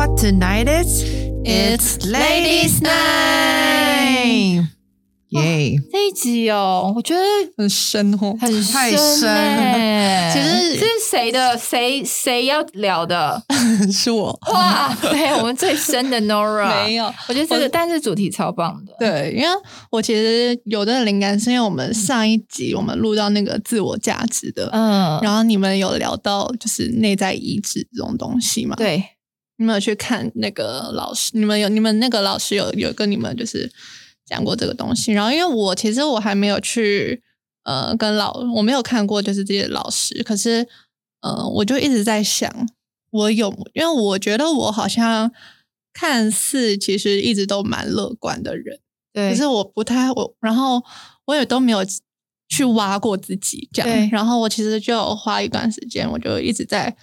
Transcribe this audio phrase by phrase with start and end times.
[0.00, 1.04] what tonight is?
[1.44, 4.64] It's Ladies' Night
[5.28, 5.78] 耶！
[5.92, 7.20] 这一集哦，我觉得
[7.58, 11.58] 很深哦，很太深深欸其实这是谁的？
[11.58, 13.42] 谁谁要聊的？
[13.92, 17.04] 是我哇，对我们最深的 Nora 没有。
[17.28, 18.94] 我觉得这个，我但是主题超棒的。
[18.98, 19.48] 对，因为
[19.90, 29.04] 我其实有的灵感是因为我们上一集我们录到那个自我价值的，嗯，然后你们有聊到就是内在意志这种东西嘛？，对，
[29.60, 31.32] 你们有去看那个老师？
[31.34, 33.70] 你们有你们那个老师有有跟你们就是
[34.24, 35.12] 讲过这个东西？
[35.12, 37.22] 然后因为我其实我还没有去
[37.64, 40.66] 呃跟老我没有看过就是这些老师，可是
[41.20, 42.50] 呃我就一直在想，
[43.10, 45.30] 我有因为我觉得我好像
[45.92, 48.80] 看似其实一直都蛮乐观的人。
[49.12, 50.82] 对，可是我不太我，然后
[51.26, 51.84] 我也都没有
[52.48, 56.96] 去挖过自己这对样，然后我其实就花一段时间，我就一直在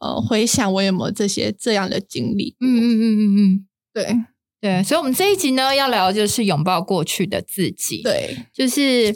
[0.00, 2.56] 呃回想我有没有这些这样的经历。
[2.60, 4.16] 嗯嗯嗯嗯嗯，对
[4.60, 9.14] 对，所以，我们这一集呢，要聊的就是拥抱过去的自己。，对，就是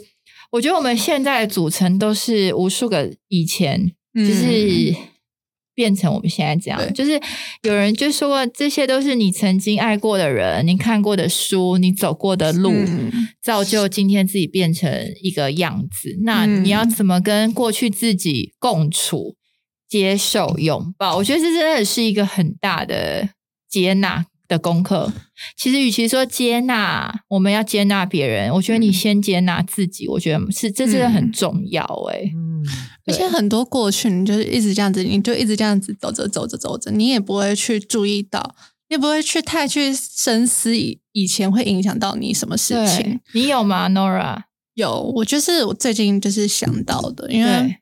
[0.51, 4.95] 我觉得我们现在的组成都是无数个以前，就是
[5.73, 6.93] 变成我们现在这样。
[6.93, 7.19] 就是
[7.63, 16.17] 有人就说过，这些都是你曾经爱过的人，你看过的书，你走过的路，嗯造就今天自己变成一个样子。
[16.23, 19.35] 那嗯你要怎么跟过去自己共处、
[19.91, 21.17] 接受、拥抱？
[21.17, 23.27] 我觉得这真的是一个很大的
[23.69, 25.11] 接纳的功课。
[25.57, 32.31] 其实，与其说接纳，我们要接纳别人，我觉得你先接纳自己，我觉得是这真的很重要、欸。
[32.33, 32.63] 嗯，
[33.05, 38.55] 而且很多过去你就是一直这样子，你就一直这样子走着走着走着，你也不会去注意到，
[38.87, 44.43] 你也不会去太去深思以以前会影响到你什么事情。，你有吗，Nora？
[44.75, 47.75] 有，我就是我最近就是想到的，因为对，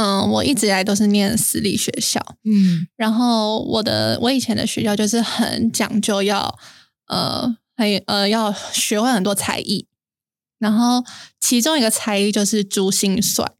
[0.00, 2.86] 嗯，我一直以来都是念私立学校，嗯。
[2.94, 6.56] 然后我的我以前的学校就是很讲究要
[7.08, 9.88] 呃很呃要学会很多才艺，
[10.60, 11.04] 然后
[11.40, 13.50] 其中一个才艺就是珠心算，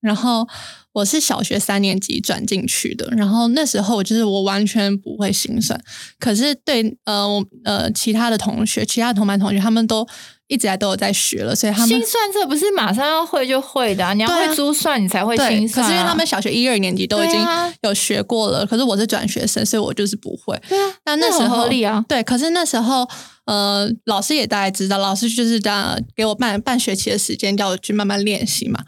[0.00, 0.46] 然后
[0.92, 5.82] 我是小学三年级转进去的，然后那时候就是我完全不会心算，
[6.20, 10.06] 可是对呃我呃其他的同学，其他同班同学他们都
[10.50, 15.88] 一直以来都有在学了，所以他们心算这不是马上要会就会的、啊，你要会珠算，你才会对，心算、啊。
[15.88, 17.40] 可是因为他们小学一二年级都已经
[17.82, 20.60] 有学过了，可是我是转学生，所以我就是不会。
[20.68, 23.08] 对啊，那那时候合理啊对，可是那时候
[23.44, 28.80] 呃，老师也大概知道，老师就是这样给我半半学期的时间，叫我去慢慢练习嘛。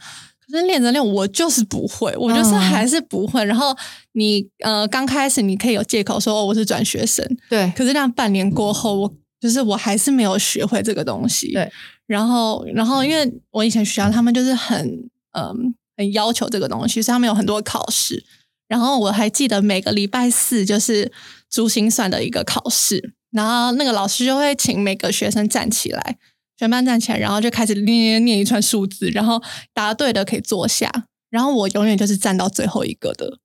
[0.51, 3.43] 可是练着练，我就是不会，我就是嗯还是不会。
[3.45, 3.75] 然后
[4.13, 11.53] 你呃刚开始你可以有借口说、哦、我是转学生，对可是那样半年过后，我就是我还是没有学会这个东西。
[11.53, 11.69] 对，
[12.07, 14.89] 然后然后因为我以前学校他们就是很
[15.33, 18.25] 嗯很要求这个东西，所以他们有很多考试。
[18.69, 21.13] 然后我还记得每个礼拜四就是
[21.51, 26.17] 珠心算的一个考试，然后那个老师就会请每个学生站起来，
[26.57, 29.43] 全班站起来，然后就开始念念念一串数字，然后
[29.75, 30.91] 答对的可以坐下，
[31.29, 33.39] 然后我永远就是站到最后一个的。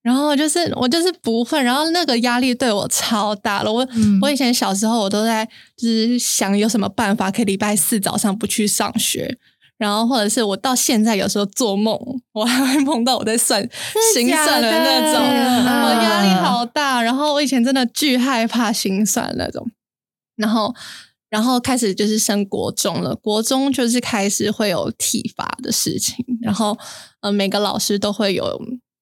[0.00, 3.70] 然后就是我就是不会，然后那个压力对我超大了。
[3.70, 5.44] 我、嗯我以前小时候我都在
[5.76, 9.36] 就是想有什么办法可以礼拜四早上不去上学，
[9.76, 11.98] 然后或者是我到现在有时候做梦，
[12.32, 13.60] 我还会梦到我在算
[14.14, 17.02] 心算的那种，我压力好大。
[17.02, 19.68] 然后我以前真的巨害怕心算那种，
[20.36, 20.74] 然后
[21.28, 26.78] 然后开始就是升国中了，国中就是开始会有体罚的事情，然后
[27.20, 28.58] 呃每个老师都会有。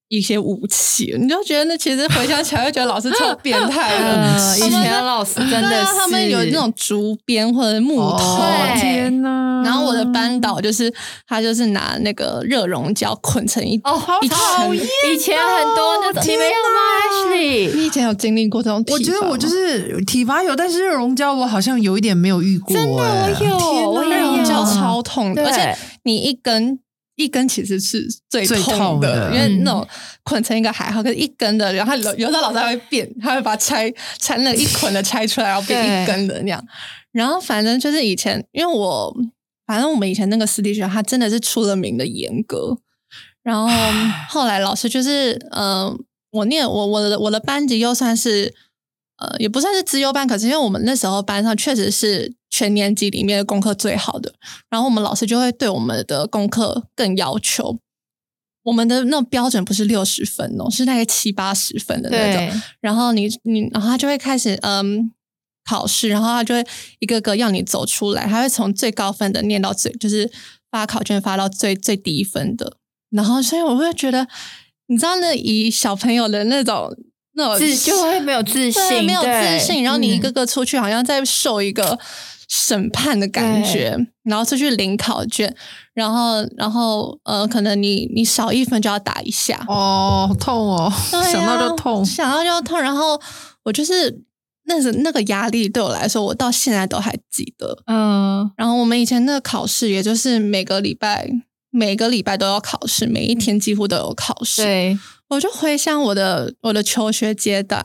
[0.09, 3.93] 一些武器，你就觉得那其实回想起来，就觉得老师超变态
[4.57, 8.43] 以前的老师真的他们有那种竹编或者木头，
[8.81, 9.63] 天哪！
[9.65, 10.93] 然后我的班导就是
[11.27, 14.85] 他就是拿那个热熔胶捆成一哦，好一圈讨厌！
[14.85, 16.79] 以前很多那种，你天没有吗
[17.11, 17.75] ，Ashley？
[17.75, 18.85] 你以前有经历过这种？
[18.89, 26.79] 我觉得我就是体罚有，但是热熔胶我好像有一点没有遇过、真的哎我有我也热熔胶超痛的，而且你一根
[27.17, 29.87] 一根其实是最最痛痛的因为嗯那种
[30.23, 36.65] 捆成一个还好，可是一根的，然后有 有时候老师还会变，他会把拆拆那一捆的拆出来，然后变一根的那样。
[37.13, 39.15] 然后反正就是以前，因为我
[39.67, 42.79] 反正我们以前那个私立学校，它真的是出了名的严格。
[43.43, 43.69] 然后
[44.29, 45.97] 后来老师就是，呃，
[46.33, 48.53] 我念我我的我的班级又算是，
[49.19, 54.35] 呃，也不算是资优班，可是因为我们那时候班上确实是全年级里面的功课最好的，
[54.69, 57.79] 然后我们老师就会对我们的功课更要求。
[58.63, 62.61] 我们的那种标准不是六十分哦，是大概七八十分的那种。
[62.81, 65.13] 然后你你，然后他就会开始嗯
[65.65, 66.67] 考试，然后他就会
[66.99, 70.29] 一个个要你走出来，他会从最高分的念到最，就是
[70.69, 72.77] 发考卷发到最最低分的。
[73.11, 74.27] 然后所以我会觉得，
[74.89, 76.91] 你知道那以小朋友的那种
[77.37, 81.99] 那种自就会没有自对信，没有自信，然后你一个嗯个出去，好像在受一个
[82.49, 85.55] 审判的感觉，然后出去领考卷，
[85.93, 92.05] 然后然后呃，可能你你少一分就要打一下，哦，痛哦，啊想到就痛。
[92.05, 92.81] 想到就痛。
[92.81, 93.21] 然后
[93.65, 94.23] 我就是
[94.65, 97.77] 那是那个压力对我来说，我到现在都还记得。
[97.87, 101.29] 嗯，然后我们以前那个考试，也就是每个礼拜
[101.71, 104.63] 每个礼拜都要考试，每一天几乎都有考试。
[104.63, 107.85] 对，我就回想我的我的求学阶段，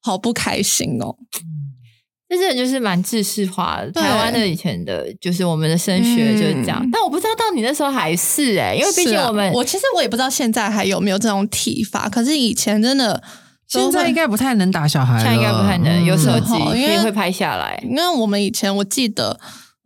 [0.00, 1.16] 好不开心哦。
[2.28, 3.90] 这真的就是蛮制式化的。
[3.90, 13.20] 对台湾的以前的，就是我们的升学就是这样，嗯但我不知道到你那时候还是哎、因为毕竟我们、我其实我也不知道现在还有没有这种体罚，可是以前真的
[13.66, 17.82] 现在应该不太能打小孩了，现在应该不太能有手机嗯因为会拍下来。
[17.84, 19.38] 因为我们以前我记得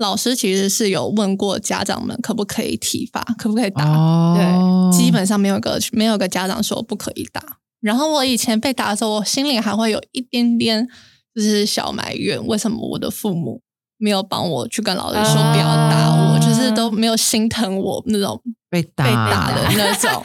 [0.04, 7.42] 老师其实是有问过家长们可不可以体罚，可不可以打，哦，基本上没有个没有个家长说不可以打。
[7.80, 10.86] 然后我以前被打的时候，我心里还会有一点点
[11.34, 13.62] 就是小埋怨，为什么我的父母
[13.96, 20.22] 没有帮我去跟老师说不要打我，啊就是都没有心疼我那种被打被打的那种。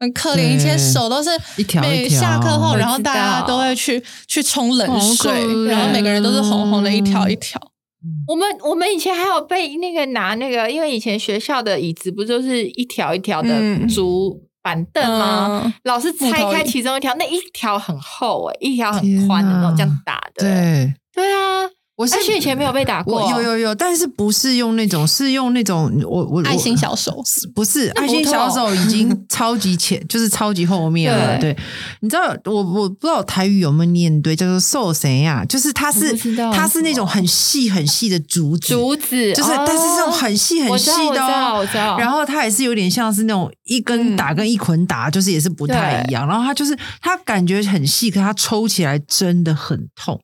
[0.00, 5.32] 很可怜，对以前手都是一条一每条下课后，然后大家都会去去冲冷水
[5.66, 7.60] 然后每个人都是红红的一条一条。
[8.26, 15.62] 我们我们以前还有被那个拿那个，因为以前学校的椅子不就是一条一条的嗯竹板凳吗？
[15.64, 20.42] 嗯老师拆开其中一条，那一条很厚诶、一条很宽的那种，这样打的。
[20.42, 21.68] 对，对啊，
[21.98, 26.94] 我是以前没有被打过，我有有有，但是不是用那种，是用那种我我爱心小。
[26.94, 27.22] 手，
[27.54, 31.38] 不是爱心小手已经超级前， 就是超级后面了。
[31.38, 31.62] 对对，
[32.00, 35.44] 你知道我我不知道台语有没有念对，叫做寿谁呀？
[35.44, 36.16] 就是它是
[36.52, 41.98] 它是那种很细很细的竹子，竹子，就是、但是这种很细很细的哦道我知道。
[41.98, 46.26] 然后它也是有点像是那种一根打跟一捆打，就是也是不太一样。
[46.26, 50.20] 然后它就是它感觉很细，可它抽起来真的很痛，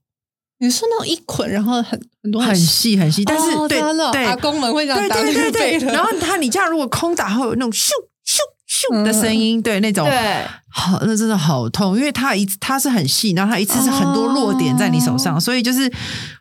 [0.58, 3.24] 你是那种一捆，然后很很多很细很细。
[3.24, 3.80] 但是、对
[4.12, 4.24] 对。
[4.24, 7.88] 阿公们会这样对打对对对，的然后它你这样如果空打会有那种咻
[8.24, 10.06] 咻咻的声音，对那种。
[10.06, 15.90] 对，好，那真的好痛，因为它一次它是很细，然后它一次是很多落点在你手上，所以就是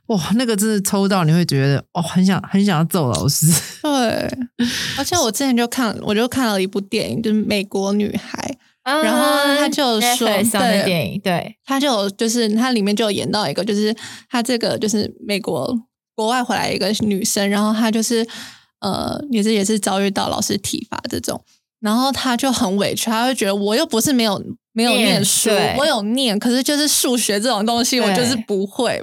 [0.07, 3.47] 哇，那个真的抽到你会觉得哦，很想 很想要揍老师。
[3.81, 4.37] 对，
[4.97, 13.95] 而且我之前就看，我就看了一部电影，就是《美国女孩》，然后他就说对电影，对，他就就是他里面就有演到一个，就是
[14.29, 15.73] 他这个就是美国
[16.15, 18.27] 国外回来一个女生，然后她就是
[18.81, 21.41] 呃也是也是遭遇到老师体罚这种，
[21.79, 24.43] 然后她就很委屈，她会觉得我又不是没有
[24.73, 29.01] 没有念念书对，我有念，可是就是数学这种东西我就是不会。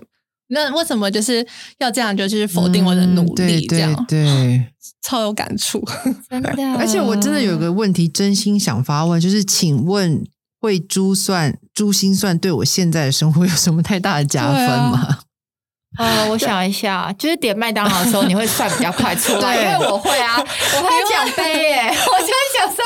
[0.50, 1.46] 那为什么就是
[1.78, 3.66] 要这样，就是否定我的努嗯力？
[3.66, 4.66] 这样、对对对。
[5.02, 5.82] 超有感触。
[6.28, 6.50] 真的。
[6.78, 10.24] 而且我真的有个问题，真心想发问，就是请问
[10.60, 14.58] 会珠算、珠心算对我现在的生活有什么太大的加分
[14.90, 15.20] 吗？
[15.98, 21.82] 呃，我想一下，就是点麦当劳的时候，你会算比较快出来，对因为我会啊， 我会奖杯耶。
[21.90, 22.76] 我就想说，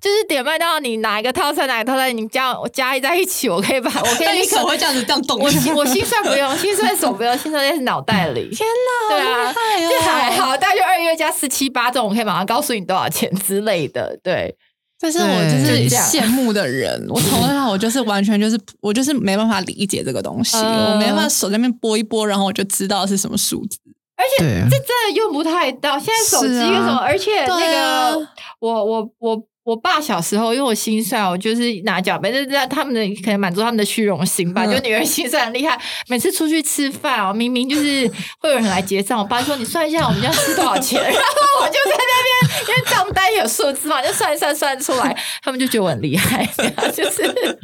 [0.00, 4.64] 就就是点麦当劳，你哪一个套餐哪个套餐，你这样我加在一起，我可以把我可以立刻。
[4.66, 8.50] 会这样子这样动我心我心算不用，心算手不用，心算在脑袋里。
[8.54, 9.54] 天哪，对啊
[9.88, 14.18] 这还好，大概就二月加四七八这种，我可以马上告诉你多少钱之类的。
[14.22, 14.56] 对，
[14.98, 23.78] 但是我就是羡慕的人，我从小我就是完全就是我就是没办法理解这个东西，呃我没办法手在那边拨一拨，然后我就知道是什么数字。
[24.18, 25.98] 而且，这真的用不太到。
[25.98, 26.94] 现在手机什么？
[26.96, 28.28] 而且那个，
[28.60, 34.64] 我我我我爸小时候，因为我心算，我就是拿奖杯，就是在他们的可能满足他们的虚荣心吧。
[34.64, 38.08] 嗯就女儿心算很厉害，每次出去吃饭哦，明明就是
[38.38, 41.18] 会有人来结账，我爸说你算一下我们要吃多少钱， 然后
[41.62, 46.46] 我就在那边，因为账单有数字嘛，就算一算算出来，他们就觉得我很厉害，
[46.94, 47.58] 就是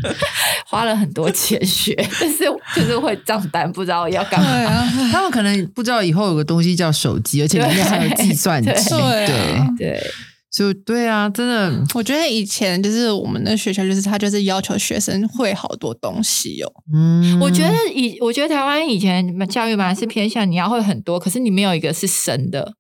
[0.66, 2.38] 花了很多钱学，但是
[2.74, 4.48] 就是会账单不知道要干嘛。
[4.48, 8.70] 啊，他们可能不知道以后有个东西叫手机，而且里面还有计算机。
[8.72, 10.10] 对对，
[10.54, 16.70] 就对啊，真的，我觉得以前就是我们的学校，就是他就是要求学生会好多东西哦。
[16.92, 22.74] 嗯，我觉得以我觉得台湾以前教育嘛是偏向你要会很多，可是你没有一个是深的，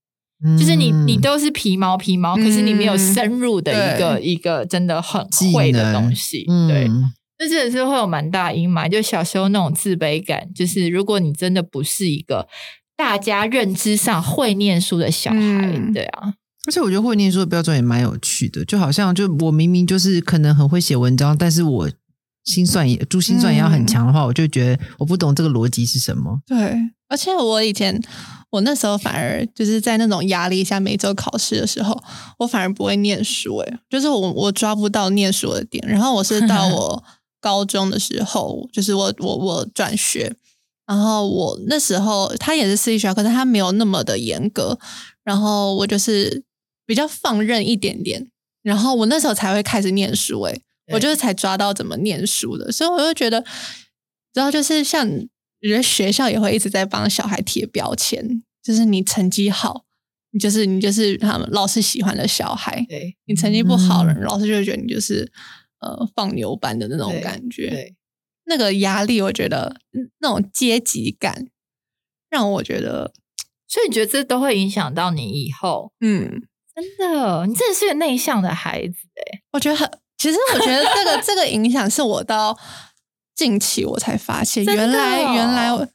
[0.58, 6.90] 就是你你都是皮毛皮毛，可是你没有深入的一个、一个真的很会的东西，嗯对，
[7.38, 8.86] 这真的是会有蛮大阴霾。
[8.86, 12.46] 就小时候那种自卑感，就是如果你真的不是一个
[12.98, 16.34] 大家认知上会念书的小孩，嗯对啊，
[16.66, 21.90] 而且我觉得会念书的标准也蛮有趣的，就好像就我明明就是可能很会写文章，但是我
[22.44, 26.40] 心算也珠心算也要很强的话，我就觉得我不懂这个逻辑是什么。
[26.46, 26.76] 对，
[27.08, 28.00] 而且我以前
[28.50, 32.00] 我那时候反而就是在那种压力下，每周考试的时候，
[32.38, 35.84] 我反而不会念书、欸，就是我我抓不到念书的点。
[35.86, 37.04] 然后我是到我
[37.40, 40.32] 高中的时候，就是我我我转学，
[40.86, 44.78] 然后我那时候他也是私立学校，可是他没有那么的严格，
[45.24, 46.44] 然后我就是
[46.86, 48.30] 比较放任一点点，
[48.62, 50.52] 然后我那时候才会开始念书、欸，
[50.86, 50.94] 对。
[50.94, 53.44] 我就是才抓到怎么念书的，所以我就觉得，
[54.34, 59.84] 然后就是像我觉得学校也会一直在帮小孩贴标签，就是你成绩好，
[60.32, 64.22] 你就是你就是他们老师喜欢的小孩，对你成绩不好了，嗯。
[64.22, 65.30] 老师就会觉得你就是
[65.80, 67.94] 呃放牛班的那种感觉，对，
[68.46, 71.46] 那个压力，我觉得嗯那种阶级感，
[72.28, 73.12] 让我觉得，
[73.68, 75.92] 所以你觉得这都会影响到你以后？
[76.00, 76.42] 嗯，
[76.74, 79.40] 真的，你真的是个内向的孩子哎。
[79.52, 79.88] 我觉得很，
[80.18, 82.58] 其实我觉得这个 这个影响是我到
[83.34, 85.88] 近期我才发现，原来哦原来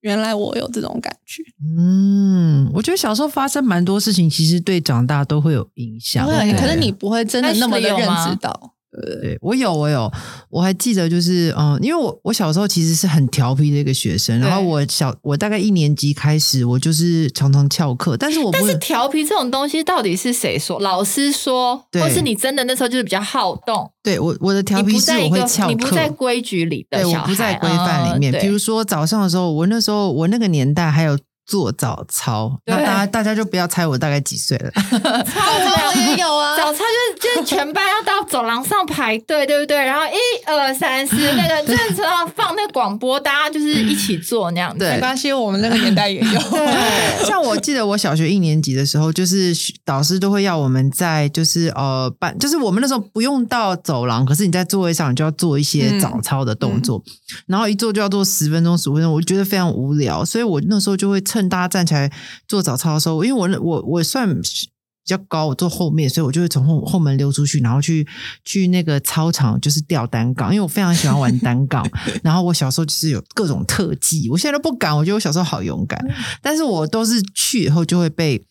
[0.00, 1.42] 原来我有这种感觉，
[1.78, 6.26] 嗯，我觉得小时候发生蛮多事情，其实对长大都会有影响。
[6.26, 8.73] 对，可是你不会真的那么的认吗知到，
[9.20, 10.10] 对我有，我有，
[10.50, 20.78] 我还记得就是，嗯，因为我我小时候其实是很调皮的一个学生，然后我小我大概一年级开始，我就是常常翘课，但是我不但是会调皮这种东西到底是谁说？
[20.80, 23.90] 老师说，对或是你真的那时候就是比较好动？
[24.02, 28.32] 对我我的调皮是我会翘课，你不在规矩里的对，我不在规范里面。
[28.32, 34.70] 嗯比如说早上的时候，我那时候我那个年代还有做早操，那大家大家就不要猜我大概几岁了。
[34.92, 39.76] 我也有啊，早操就是就是全班要到走廊上排队，对不对？
[39.76, 44.78] 然后一二三四，那个这时候放那个广播，大家就是一起做那样子。
[44.78, 57.02] 对没关系，我们那个年代也有，对像我记得我小学一年级的时候，就是导师都会要我们在就是呃班，就是我们那时候不用到走廊，可是你在座位上你就要做一些嗯早操的动作，
[57.46, 62.10] 然后一做就要做十分钟十五分钟，我觉得非常无聊，所以我那时候就会趁大家站起来
[62.46, 64.70] 做早操的时候，因为我我我算是比
[65.04, 68.06] 较高，我坐后面，所以我就会从后后门溜出去，然后去
[68.44, 71.84] 去那个操场就是吊单杠，因为我非常喜欢玩单杠。
[72.22, 75.98] 然后我小时候就是有各种特技，我现在都不敢，我觉得我小时候好勇敢，
[76.40, 78.46] 但是我都是去以后就会被。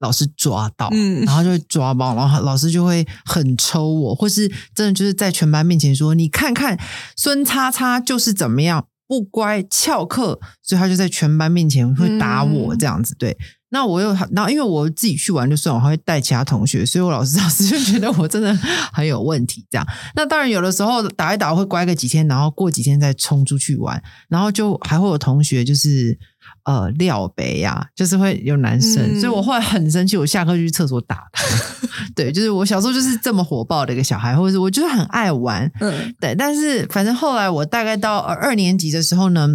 [0.00, 6.78] 老师抓到，嗯然后就会抓包，然后老师就会很抽我，或是真的就是在全班面前说：“你看看
[7.16, 13.14] 孙叉叉就是怎么样不乖翘课，所以他就在全班面前会打我嗯这样子。
[13.18, 13.36] 对，
[13.70, 18.54] 那我又然后因为我自己去玩就算，我还会带其他同学，所以我老师老师就觉得我真的
[18.92, 19.66] 很有问题。
[19.70, 26.18] 这样，那当然有的时候打一打我会乖个几天，然后过几天再冲出去玩，然后就还会有同学就是
[26.64, 31.44] 呃料杯呀、就是会有男生，嗯所以我后来很生气，我下课就去厕所打他。
[32.14, 39.48] 对，就是我小时候就是这么火爆的一个小孩，或者是我就是很爱玩，嗯对，但是反正后来我大概到二二年级的时候呢，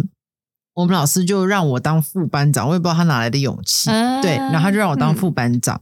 [0.80, 4.20] 我们老师就让我当副班长，我也不知道他哪来的勇气，啊。
[4.20, 5.80] 对，然后他就让我当副班长，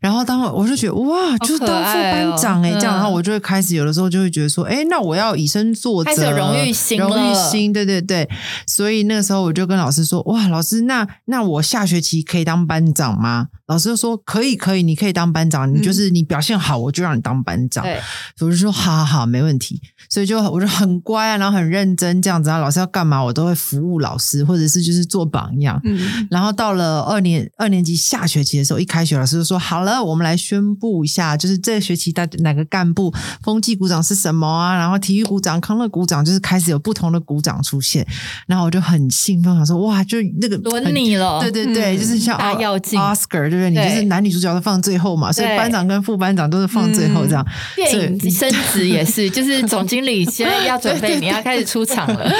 [0.00, 8.28] 然后当我就觉得哇，就是当副班长哎、这样，嗯然后我就会开始有的时候就会觉得说，哎，那我要以身作则，开始有荣誉心荣誉了心，对对对，
[8.66, 13.48] 所以那个时候我就跟老师说，哇，老师，那那我下学期可以当班长吗？
[13.66, 17.84] 老师就说可以，可以，你可以当班长，你就是你表现好，我就让你当班长。
[17.84, 18.00] 对，
[18.40, 19.80] 我就说好好好，没问题。
[20.08, 22.58] 所以就我就很乖啊，然后很认真这样子啊。
[22.58, 25.80] 老师要干嘛，我都会服务老师，或者是就是做榜样。
[25.84, 34.76] 嗯然后到了二年二年级下学期的时候，一开学老师就说好了，我们来宣布一下，就是这个学期大哪个干部风纪股长是什么啊？
[34.76, 38.06] 然后体育股长、康乐股长，就是开始有不同的股长出现。
[38.46, 41.40] 然后我就很兴奋，想说哇，就那个轮你了。
[41.40, 43.70] 对对对，嗯就是像大要进 Oscar，对不对？
[43.70, 47.46] 你就是男女主角都放最后嘛，所以班长跟副班长都是放最后这样。
[47.74, 52.30] 电影所以升职也是，就是总经理现在要准备， 你要开始出场了。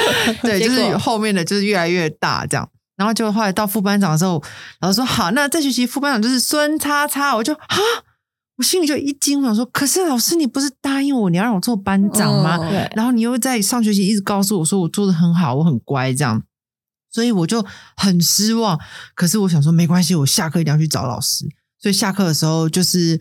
[0.41, 2.69] 对，就是后面的就是越来越大这样。
[2.97, 4.43] 然后就后来到副班长的时候，
[4.81, 7.77] 老师说好，那这学期副班长就是孙叉叉，我就啊，
[8.57, 12.57] 我心里就一惊，我想说，可是老师你不是答应我你要让我做班长吗？
[12.61, 16.43] 嗯对然后你又在上学期一直告诉我说我做的很好，我很乖这样，
[17.11, 17.65] 所以我就
[17.97, 18.79] 很失望。
[19.15, 21.45] 可是我想说没关系，我下课一定要去找老师。
[21.79, 23.19] 所以下课的时候就是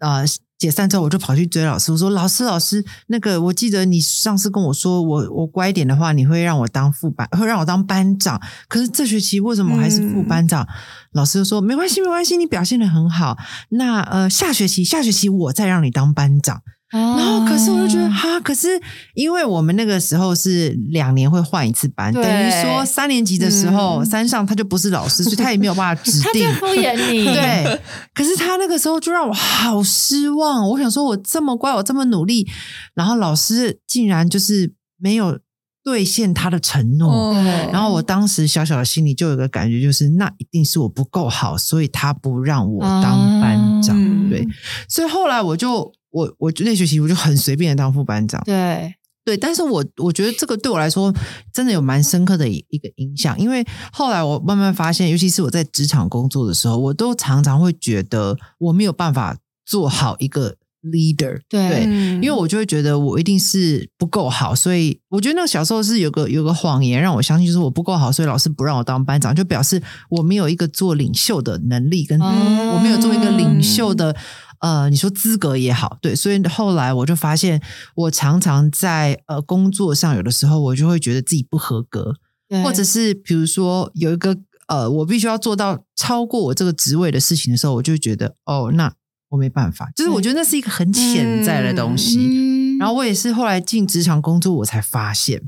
[0.00, 0.24] 呃
[0.60, 8.38] 解散之后，我就跑去追老师，我说老师老师，那个我记得你上次跟我说我我乖一点的话，你会让我当副班，会让我当班长。
[8.68, 10.68] 可是这学期为什么我还是副班长？
[11.12, 13.38] 老师就说没关系没关系，你表现的很好。
[13.70, 16.62] 那呃下学期下学期我再让你当班长。
[16.90, 18.68] 然后，可是我就觉得哈，可是
[19.14, 27.24] 因为我们那个时候是两年会换一次班，等对于说三年级的时候，嗯山上他就不是老师，所以他也没有 办法指他定在敷衍你。
[27.26, 27.80] 对，
[28.12, 30.68] 可是他那个时候就让我好失望。
[30.68, 32.48] 我想说，我这么乖，我这么努力，
[32.94, 35.38] 然后老师竟然就是没有
[35.84, 37.32] 兑现他的承诺。
[37.34, 43.96] 嗯然后我当时小小的心里就有一个感觉，就是那一定是我不够好，所以他不让我当班长。
[43.96, 44.46] 嗯对，
[44.88, 48.42] 所以后来我就我我就那学期我就很随便的当副班长。
[48.44, 48.94] 对。
[49.22, 51.14] 对，但是我我觉得这个对我来说
[51.52, 59.36] 真的有蛮深刻的一一个影响，因为后来我慢慢发现，尤其是我在职场工作的时候，我都常常会觉得我没有办法
[59.66, 74.16] 做好一个 leader，对嗯因为我就会觉得我一定是不够好，所以我觉得那个小时候是有个有个谎言让我相信，就是我不够好，所以老师不让我当班长，就表示我没有一个做领袖的能力，跟哦我没有做一个领袖的
[74.60, 77.60] 呃，你说资格也好，对，所以后来我就发现，
[77.94, 82.14] 我常常在呃工作上，有的时候我就会觉得自己不合格，
[82.62, 84.36] 或者是比如说有一个
[84.68, 88.92] 呃，我必须要做到超过我这个职位的事情的时候，我就会觉得哦，那
[89.30, 92.18] 我没办法，就是我觉得那是一个很潜在的东西。
[92.18, 95.42] 嗯然后我也是后来进职场工作，我才发现，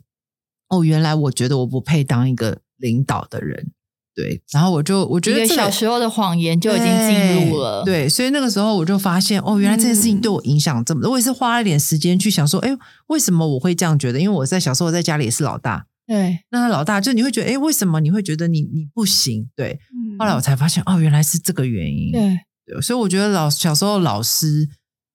[0.69, 3.73] 哦，原来我觉得我不配当一个领导的人。
[4.14, 11.11] 对，然后我就我觉得这个小时候的谎言就已经进入了，对，对所以那个时候我就发现，哦，原来这件事情对我影响这么多。
[11.12, 12.71] 我也是花了一点时间去想说，哎，
[13.07, 14.21] 为什么我会这样觉得？
[14.21, 19.49] 因为我在小时候在家里也是老大，对那老大就你会觉得，哎，为什么你会觉得你你不行？
[19.57, 22.12] 对，嗯后来我才发现，哦，原来是这个原因。
[22.12, 24.69] 对，对，所以我觉得老小时候老师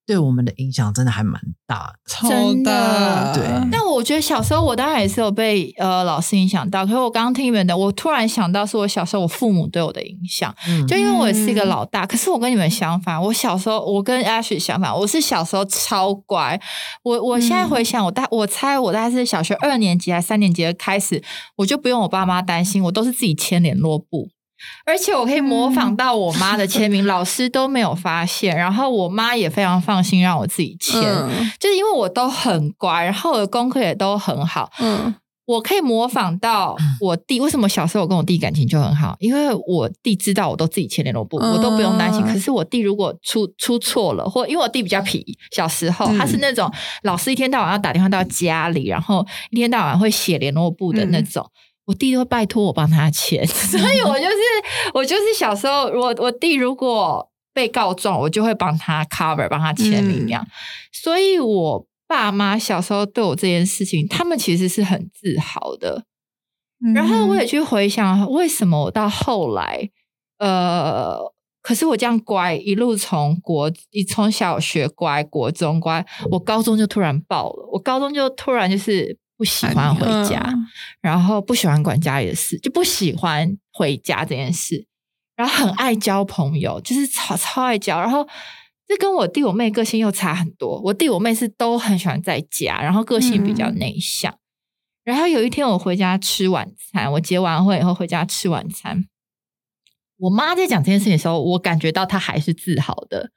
[0.08, 1.98] 对我们的影响真的还蛮大的。
[2.06, 16.58] 超真大，的对那我觉得小时候我当然也是有被呃老师影响到，可是我刚刚听你们的，我突然想到是我小时候我父母对我的影响，嗯就因为我也是一个老大，可是我跟你们相反，我小时候我跟 Ash 相反，我是小时候超乖。
[17.02, 21.22] 我我现在回想，我大我猜我大概是小学二年级还是三年级的开始，
[21.56, 24.30] 我就不用我爸妈担心，我都是自己签联络簿。
[24.84, 35.14] 而且我可以模仿到我妈的签名， 老师都没有发现，然后我妈也非常放心让我自己签，嗯就是因为我都很乖，然后我的功课也都很好，嗯
[35.48, 37.40] 我可以模仿到我弟。
[37.40, 39.16] 为什么小时候我跟我弟感情就很好？
[39.18, 42.22] 因为我弟知道我都自己签联络簿，嗯我都不用担心。
[42.22, 46.70] 可是我弟如果出出错了，或因为我弟比较皮，小时候、嗯他是那种
[47.04, 51.42] 老师一天到晚要打电话到家里，然后一天到晚会写联络簿的那种。
[51.88, 54.36] 我弟都会拜托我帮他签， 所以我就是
[54.92, 60.46] 我就是小时候，我我弟如果被告状，我就会帮他 cover，帮他签名这样。
[60.92, 66.04] 所以我爸妈小时候对我这件事情，他们其实是很自豪的。
[66.94, 69.88] 然后我也去回想，为什么我到后来，
[70.38, 71.18] 呃，
[71.62, 80.66] 可是我这样乖，一路从国一从小学乖，国中乖，我高中就突然爆了，我高中就突然就是不喜欢回家，嗯
[81.00, 84.86] 然后不喜欢管家里的事，就不喜欢回家这件事，
[85.34, 88.28] 然后很爱交朋友，就是超超爱交，然后。
[88.90, 90.80] 这跟我弟我妹个性又差很多。
[90.80, 94.34] 我弟我妹是都很喜欢在家，然后个性比较内向。
[95.04, 99.04] 然后有一天我回家吃晚餐，我结完婚以后回家吃晚餐，
[100.16, 103.30] 我妈在讲这件事情的时候，我感觉到她还是自豪的。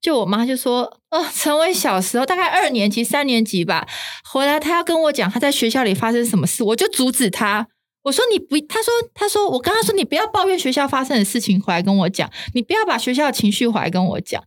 [0.00, 3.86] 就我妈就说：“哦，陈伟小时候大概二年级、三年级吧，
[4.24, 7.68] 回来他要跟我讲他在学校里发生什么事，我就阻止他。
[8.06, 14.40] 我说你不，他说他说我跟他说你不要抱怨学校发生的事情回来跟我讲，你不要把学校的情绪回来跟我讲。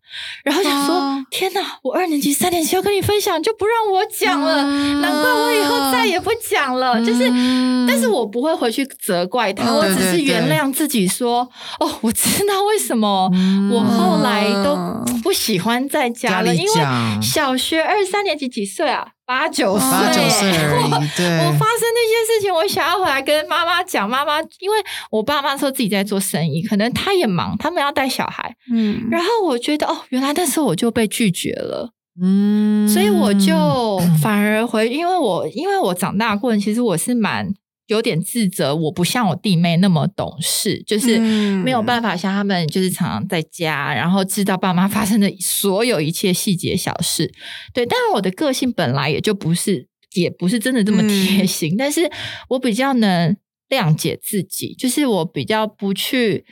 [0.45, 7.05] 然后想说、哦天哪，我二年级、三年级要跟你分享，就不让我讲了，嗯难怪我以后再也不讲了。
[7.05, 11.49] 就是，嗯但是我不会回去责怪他，嗯我只是原谅自己说，
[11.81, 19.09] 哦，我知道为什么嗯我后来都嗯不喜欢在家了，家里因为小学二三年级几岁啊？
[19.29, 24.09] 八九岁，八九岁而 我已，对，我发生那些事情，我想要回来跟妈妈讲。
[24.09, 24.77] 妈妈，因为
[25.11, 28.55] 我爸妈说自己在做生意，可能他也忙，他们要带小孩。
[28.73, 31.91] 嗯然后我觉得，哦，原来那时候我就被拒绝了。
[32.19, 37.53] 嗯所以我就反而回，因为我因为我长大过程，其实我是蛮
[37.89, 47.31] 有点自责，我不像我弟妹那么懂事，就是嗯没有办法像他们，就是常常在家，然后知道爸妈发生的所有一切细节小事。
[47.73, 52.09] 对，但是我的个性本来也就不是，也不是真的这么贴心，但是
[52.49, 53.35] 我比较能
[53.69, 56.45] 谅解自己，就是我比较不去，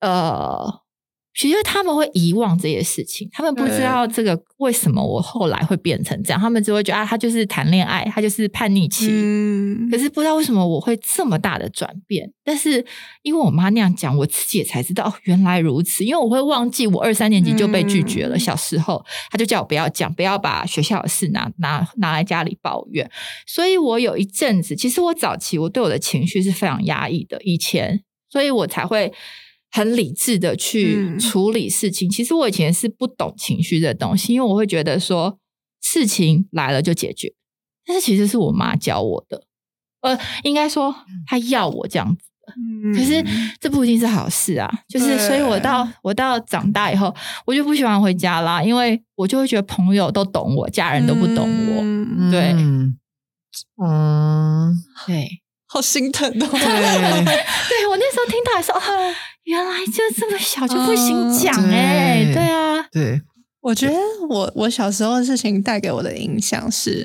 [0.00, 0.80] 呃。
[1.40, 12.30] 其实他们会遗忘这些事情，他们不知道这个为什么我后来会变成这样，他们只会觉得啊，他就是谈恋爱，他就是叛逆期，嗯可是不知道为什么我会这么大的转变。
[12.44, 12.84] 但是
[13.22, 16.04] 因为我妈那样讲，我自己也才知道哦，原来如此。
[16.04, 23.10] 因为我会忘记我二三年级就被拒绝了，嗯小时候他就叫我不要讲，不要把学校的事拿拿拿来家里抱怨。
[23.46, 29.10] 所以我有一阵子，其实我早期我对我的情绪是非常压抑的，以前，所以我才会。
[29.70, 31.18] 很理智的去嗯。
[31.18, 32.08] 处理事情。
[32.10, 35.38] 其实我以前是不懂情绪的东西，因为我会觉得说
[35.82, 37.32] 事情来了就解决，
[37.86, 39.44] 但是其实是我妈教我的。
[40.02, 40.94] 呃，应该说
[41.26, 42.94] 她要我这样子的，嗯。
[42.94, 43.22] 可是
[43.60, 47.14] 这不一定是好事啊，就是所以我到我到长大以后，
[47.46, 51.44] 我就不喜欢回家啦，因为我就会觉得朋友都懂我，家人都不懂
[51.76, 51.82] 我。
[51.82, 52.30] 嗯。
[52.30, 52.52] 对。
[52.52, 52.96] 嗯，
[53.84, 54.74] 嗯，
[55.06, 55.28] 对，
[55.66, 56.32] 好心疼哦。
[56.34, 59.14] 对， 对我那时候听到的时候，啊
[59.50, 63.20] 原来就这么小就不行讲哎、对对啊，对，
[63.60, 63.96] 我觉得
[64.28, 67.04] 我我小时候的事情带给我的影响是，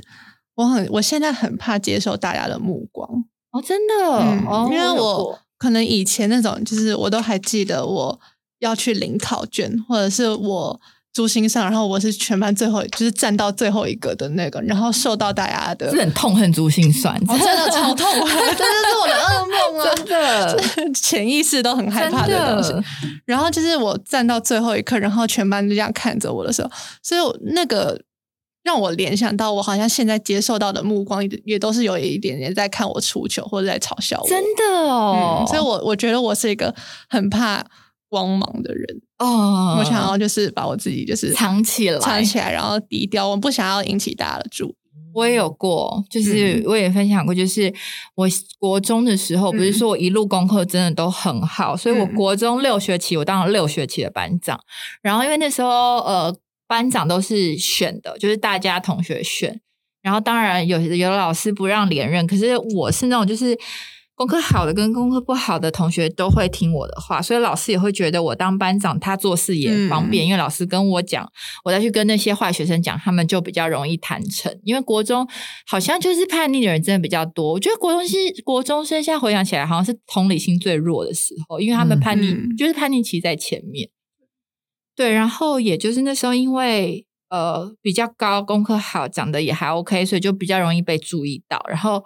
[0.54, 3.10] 我很我现在很怕接受大家的目光，
[3.50, 8.20] 哦，真的，嗯哦，因为有我可能以前那种就是我都还记得我
[8.60, 10.80] 要去领考卷，或者是我
[11.16, 19.96] 珠心上，然后我是全班最后就是站到最后一个的那个，然后受到大家的是很痛恨珠心算，哦真的超痛， 这就是我的噩梦啊！
[19.96, 22.74] 真的潜意识都很害怕的东西。
[23.24, 26.70] 然后就是我站到最后一刻，然后全班就这样看着我的时候，
[27.02, 27.98] 所以我那个
[28.64, 34.28] 让我联想到，我好像现在接受到的目光也也都是有一点点在看我出糗或者在嘲笑我。
[34.28, 36.76] 真的哦，嗯，所以我我觉得我是一个
[37.08, 37.64] 很怕
[38.16, 44.76] 光芒的人，哦，我想要就是把我自己就是藏起来，藏起来，然后低调，我不想要引起大家的注意。
[45.14, 47.74] 我也有过，就是嗯我也分享过，就是
[48.16, 48.26] 我
[48.58, 54.58] 国中的时候，不是说我一路功课真的都很好，所以我嗯国中六学期我当了六学期的班长。
[55.02, 56.34] 然后因为那时候呃
[56.68, 59.60] 班长都是选的，就是大家同学选。
[60.02, 63.58] 然后当然有有老师不让连任，可是我是那种就是
[64.16, 71.30] 功课好的跟功课不好的同学都会听我的话，所以老师也会觉得我当班长他做事也方便，因为老师跟我讲，
[71.66, 74.58] 我再去跟那些坏学生讲，他们就比较容易谈成。
[74.64, 75.28] 因为国中
[75.68, 83.90] 好像就是叛逆的人真的比较多，我觉得国中是国中生，现在回想起来好像是同理心最弱的时候，因为他们嗯叛逆、嗯就是叛逆期在前面。
[84.96, 91.62] 对，然后也就是那时候因为呃比较高，功课好，长得也还 OK，所以就比较容易被注意到。
[91.68, 92.02] 然后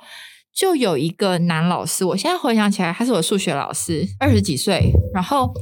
[0.60, 5.54] 就有一个男老师，我现在回想起来，他是我数学老师，二十几岁，然后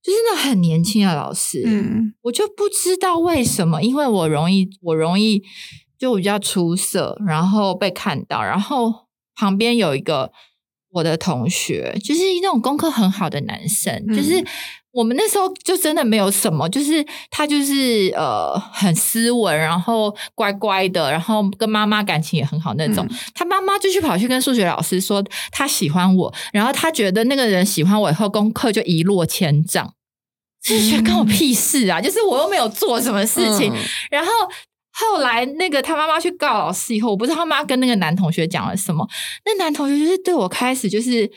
[0.00, 2.14] 就是那很年轻的老师，嗯。
[2.22, 5.42] 我就不知道为什么，因为我容易，我容易
[5.98, 10.30] 就比较出色，然后被看到，然后旁边有一个
[10.92, 14.40] 我的同学，就是那种功课很好的男生，嗯就是
[14.94, 23.04] 我们那时候就真的没有什么，就是他就是呃很斯文，然后乖乖的，然后跟妈妈感情也很好那种。
[23.10, 29.92] 嗯他妈妈就去跑去跟数学老师说他喜欢我，然后他觉得那个人喜欢我以后，功课就一落千丈。
[30.62, 32.00] 就是觉得关我屁事啊！
[32.00, 33.76] 就是我又没有做什么事情，嗯
[34.10, 34.30] 然后
[34.92, 39.06] 后来那个他妈妈去告老师以后，我不知道他妈跟那个男同学讲了什么，
[39.44, 41.30] 那男同学就是对我开始就是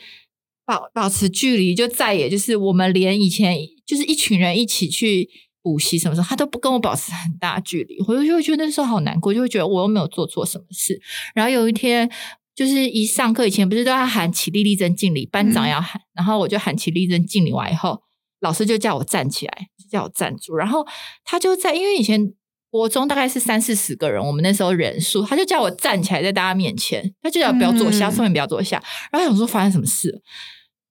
[0.68, 5.26] 保保持距离，就再也就是我们连以前就是一群人一起去
[5.62, 11.00] 补习什么时候，他都不跟我保持很大距离，我就会觉得那时候好难过，就会觉得我又没有做错什么事。
[11.34, 12.10] 然后有一天。
[12.58, 18.02] 就是一上课以前不是都要喊起立立正敬礼，班长嗯要喊，然后我就喊起立正敬礼完以后，
[18.40, 20.84] 老师就叫我站起来，就叫我站住，然后
[21.22, 22.20] 他就在，因为以前
[22.68, 30.20] 国中大概是三四十个人，我们那时候人数，他就叫我站起来在大家面前，他就叫我不要坐下，嗯上面不要坐下，然后想说发生什么事了，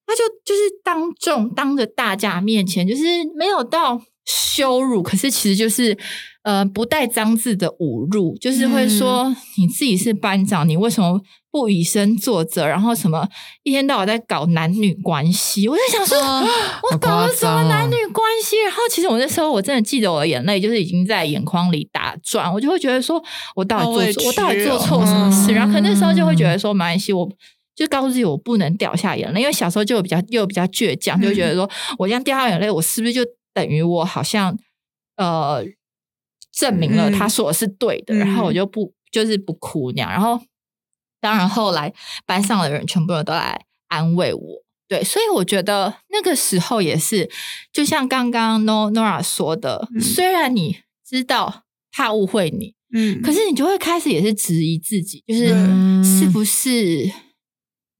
[0.07, 3.03] 他就就是当众当着大家面前，就是
[3.35, 5.97] 没有到羞辱，可是其实就是
[6.43, 12.65] 呃不带脏字的侮辱，就是会说、你自己是班长，你为什么不以身作则？
[12.65, 13.27] 然后什么
[13.63, 16.47] 一天到晚在搞男女关系，我在想说，哦
[16.91, 18.57] 我搞了什么男女关系？
[18.63, 23.21] 然后其实我那时候我真的记得我的眼泪就是已经在眼眶里打转，我就会觉得说
[23.55, 25.51] 我到底做我到底做哦错什么事？
[25.51, 27.29] 嗯然后可能那时候就会觉得说没关系，我。
[27.77, 33.21] 就告诉自己我不能掉下眼泪，因为小时候就比较又比较倔强，就会觉得说我这样掉下眼泪，我是不是就
[33.53, 34.57] 等于我好像
[35.17, 35.63] 呃
[36.51, 37.13] 证明了嗯。
[37.13, 38.55] 他说的是对的，然后我嗯。
[38.55, 40.41] 就不就是不哭那样，然后
[41.21, 41.93] 当然后来
[42.25, 44.41] 班上的人全部人都来安慰我，
[44.87, 47.29] 对，所以我觉得那个时候也是，
[47.71, 50.01] 就像刚刚 No Nora 说的，嗯。
[50.01, 53.21] 虽然你知道怕误会你，嗯。
[53.21, 56.03] 可是你就会开始也是质疑自己，就是嗯。
[56.03, 57.09] 是不是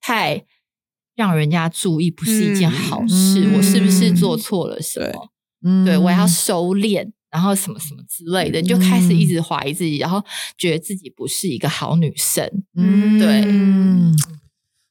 [0.07, 0.45] 太
[1.17, 3.41] 让人家注意，不是一件好事？
[3.43, 5.29] 嗯我是不是做错了什么？
[5.65, 10.23] 嗯对我要收敛，然后什么什么之类的，你就开始一直怀疑自己，然后
[10.57, 12.49] 觉得自己不是一个好女生。
[12.77, 14.15] 嗯对嗯，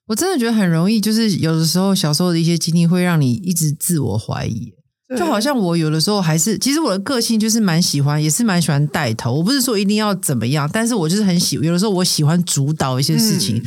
[0.09, 4.75] 我真的觉得很容易，就是有的时候小时候的一些经历会让你一直自我怀疑。
[5.17, 9.33] 就好像我有的时候还是，其实我的个性就是蛮喜欢，也是蛮喜欢带头。
[9.35, 13.57] 我不是说一定要怎么样，但是我就是很喜，有的时候我喜欢主导一些事情。
[13.57, 13.65] 嗯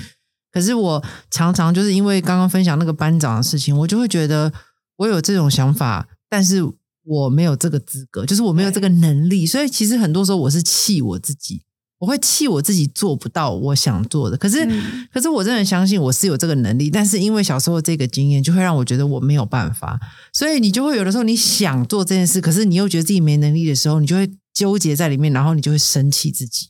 [0.52, 4.52] 可是我常常就是因为刚刚分享那个班长的事情，我就会觉得
[4.98, 6.64] 我有这种想法，但是
[7.04, 11.64] 我没有这个资格，就是我没有这个能力，所以其实很多时候我是气我自己。
[12.00, 14.38] 我会气我自己做不到我想做的。
[14.38, 20.00] 可是，嗯可是我真的相信我是有这个能力，但是因为小时候这个经验，就会让我觉得我没有办法，
[20.32, 26.70] 所以你就会有的时候你想做这件事，可是你又觉得自己没能力的时候，你就会纠结在里面，然后你就会生气自己。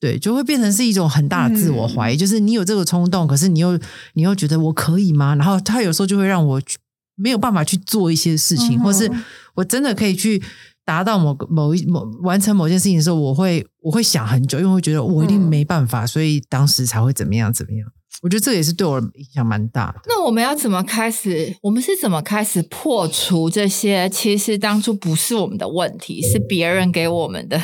[0.00, 3.78] 对，就会变成是一种很大的自我怀疑，就是你有这个冲动，可是你又
[4.14, 5.34] 你又觉得我可以吗？
[5.34, 6.60] 然后他有时候就会让我
[7.16, 9.10] 没有办法去做一些事情，嗯或是
[9.54, 10.42] 我真的可以去
[10.84, 17.88] 达到某个某一某完成某件事情的时候，我会我会想很久，因为会觉得我一定嗯没办法，所以当时才会怎么样怎么样。
[18.22, 20.00] 我觉得这也是对我影响蛮大的。
[20.06, 21.54] 那我们要怎么开始？
[21.62, 24.08] 我们是怎么开始破除这些？
[24.08, 27.60] 其实当初不是我们的问题，是别人给我们的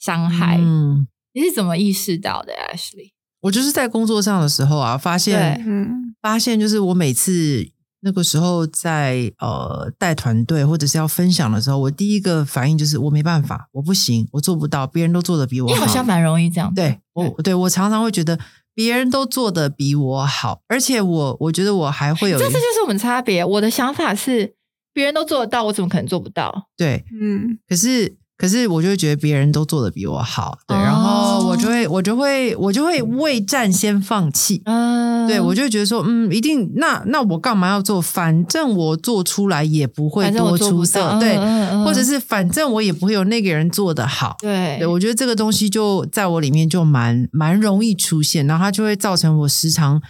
[0.00, 0.56] 伤害。
[0.58, 3.12] 嗯，你是怎么意识到的，Ashley？
[3.40, 7.64] 我就是在工作上的时候啊，发现嗯发现就是我每次
[8.00, 16.82] 那个时候在呃带团队或者是要分享的时候，我第一个反应就是我没办法，我不行，我做不到，别人都做的比我好你好像蛮容易这样的。
[16.82, 18.38] 对我对我常常会觉得
[18.74, 23.44] 别人都做的比我好，而且我我觉得我还会有这这就是我们差别。
[23.44, 24.54] 我的想法是，
[24.92, 26.68] 别人都做得到，我怎么可能做不到？
[26.76, 30.80] 对，嗯可是可是我就会觉得别人都做的比我好，对，哦。
[30.80, 34.62] 然后我就会我就会我就会未战先放弃。
[34.64, 38.00] 嗯，对，我就会觉得说，嗯，一定，那那我干嘛要做？
[38.00, 44.36] 反正我做出来也不会多出色，对，嗯嗯嗯或者是反正我也不会有那个人做的好。
[44.40, 44.78] 对。
[44.78, 50.00] 对，我觉得这个东西就在我里面就蛮蛮容易出现，然后它就会造成我时常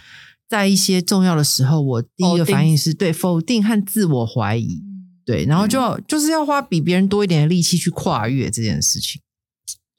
[0.47, 4.88] 在一些重要的时候，我第一个反应是对否定和自我怀疑，嗯
[5.29, 9.21] 对，然后就要、就是要花比别人多一点的力气去跨越这件事情。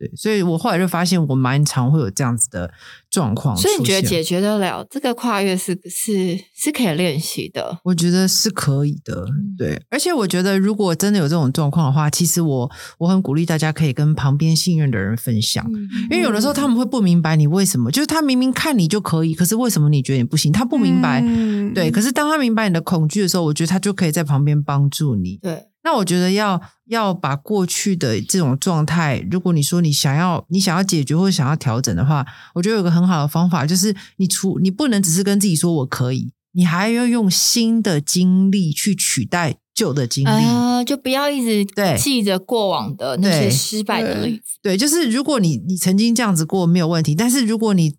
[0.00, 2.72] 对，所以我后来就发现我蛮常会有这样子的
[3.10, 3.54] 状况。
[3.54, 7.78] 所以你觉得解决得了这个跨越是是是可以练习的？
[7.84, 20.50] 我觉得是可以的，嗯对，而且我觉得如果真的有这种状况的话，其实我我很鼓励大家可以跟旁边信任的人分享，嗯因为有的时候他们会不明白你为什么，就是他明明看你就可以，可是为什么你觉得你不行？
[20.50, 25.36] 他不明白，嗯对，可是当他明白你的恐惧的时候，我觉得他就可以在旁边帮助你。
[25.42, 40.28] 对，那我觉得要要把过去的这种状态，如果你说你想要你想要解决或者想要调整的话，我觉得有个很好的方法，就是你除你不能只是跟自己说我可以，你还要用新的经历去取代旧的经历。
[40.28, 44.58] 啊，就不要一直对记着过往的那些失败的例子。
[44.62, 47.94] 对，就是如果你你曾经这样子过没有问题，但是如果你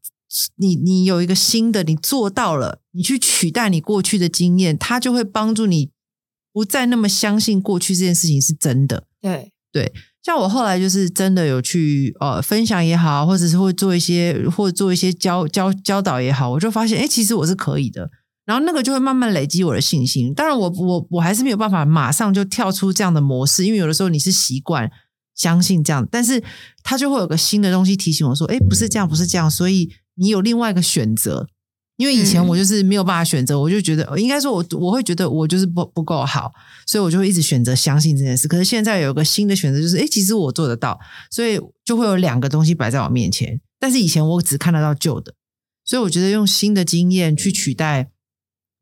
[0.58, 5.90] 你你有一个新的，你做到了，你去取代你过去的经验，它就会帮助你
[6.54, 9.06] 不再那么相信过去这件事情是真的。
[9.22, 18.10] 对对，像我后来就是真的有去呃分享也好，或者是会做一些或者做一些教教教导也好，我就发现哎，诶其实我是可以的。
[18.44, 20.34] 然后那个就会慢慢累积我的信心。
[20.34, 24.92] 当然我，我我还是没有办法马上就跳出这样的模式，因为有的时候你是习惯
[25.36, 26.44] 相信这样，但是
[26.84, 31.48] 它就会有个新的东西提醒我说，哎，不是这样，不是这样，所以你有另外一个选择。
[32.02, 36.52] 因为以前嗯我就是没有办法选择，我就觉得应该说我我会觉得我就是不不够好，
[36.88, 38.48] 所以我就会一直选择相信这件事。
[38.48, 43.62] 可是现在有一个新的选择，就是诶，其实我做得到，所以就会有两个东西摆在我面前。
[43.80, 45.36] 但是以前我只看得到旧的，
[45.86, 48.10] 所以我觉得用新的经验去取代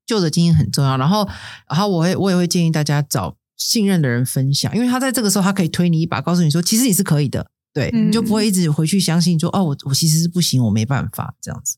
[0.06, 0.96] 旧的经验很重要。
[0.98, 1.28] 然后，
[1.70, 11.76] 然后我会我也会建议大家找信任的人分享，因为他在这个时候他可以推你一把，告诉你说其实你是可以的，对，嗯你就不会一直回去相信说哦，我我其实是不行，我没办法这样子。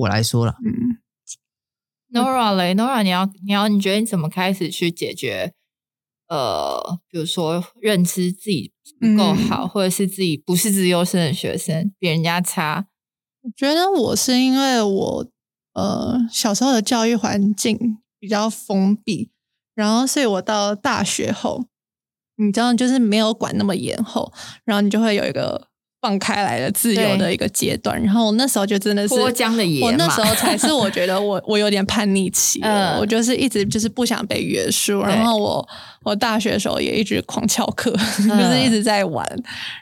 [0.00, 0.98] 我来说了，嗯
[2.12, 5.54] Nora 嘞，Nora，你要你要你觉得你怎么开始去解决？
[6.28, 12.86] 呃，比如说认知自己不够好，嗯或者是自己不是自优生的学生，比人家差。
[13.42, 15.26] 我觉得我是因为我
[15.74, 19.30] 呃小时候的教育环境比较封闭，
[19.74, 21.66] 然后所以我到大学后，
[22.36, 24.32] 你知道就是没有管那么严后，
[24.64, 25.68] 然后你就会有一个
[26.02, 27.98] 放开来的自由的一个阶段。
[28.02, 35.66] 然后我那时候就真的是脱缰的野马我那时候才是我觉得我我有点叛逆期，嗯我就是一直就是不想被约束，然后我
[36.02, 37.90] 我大学的时候也一直狂翘课，
[38.28, 39.24] 就是一直在玩，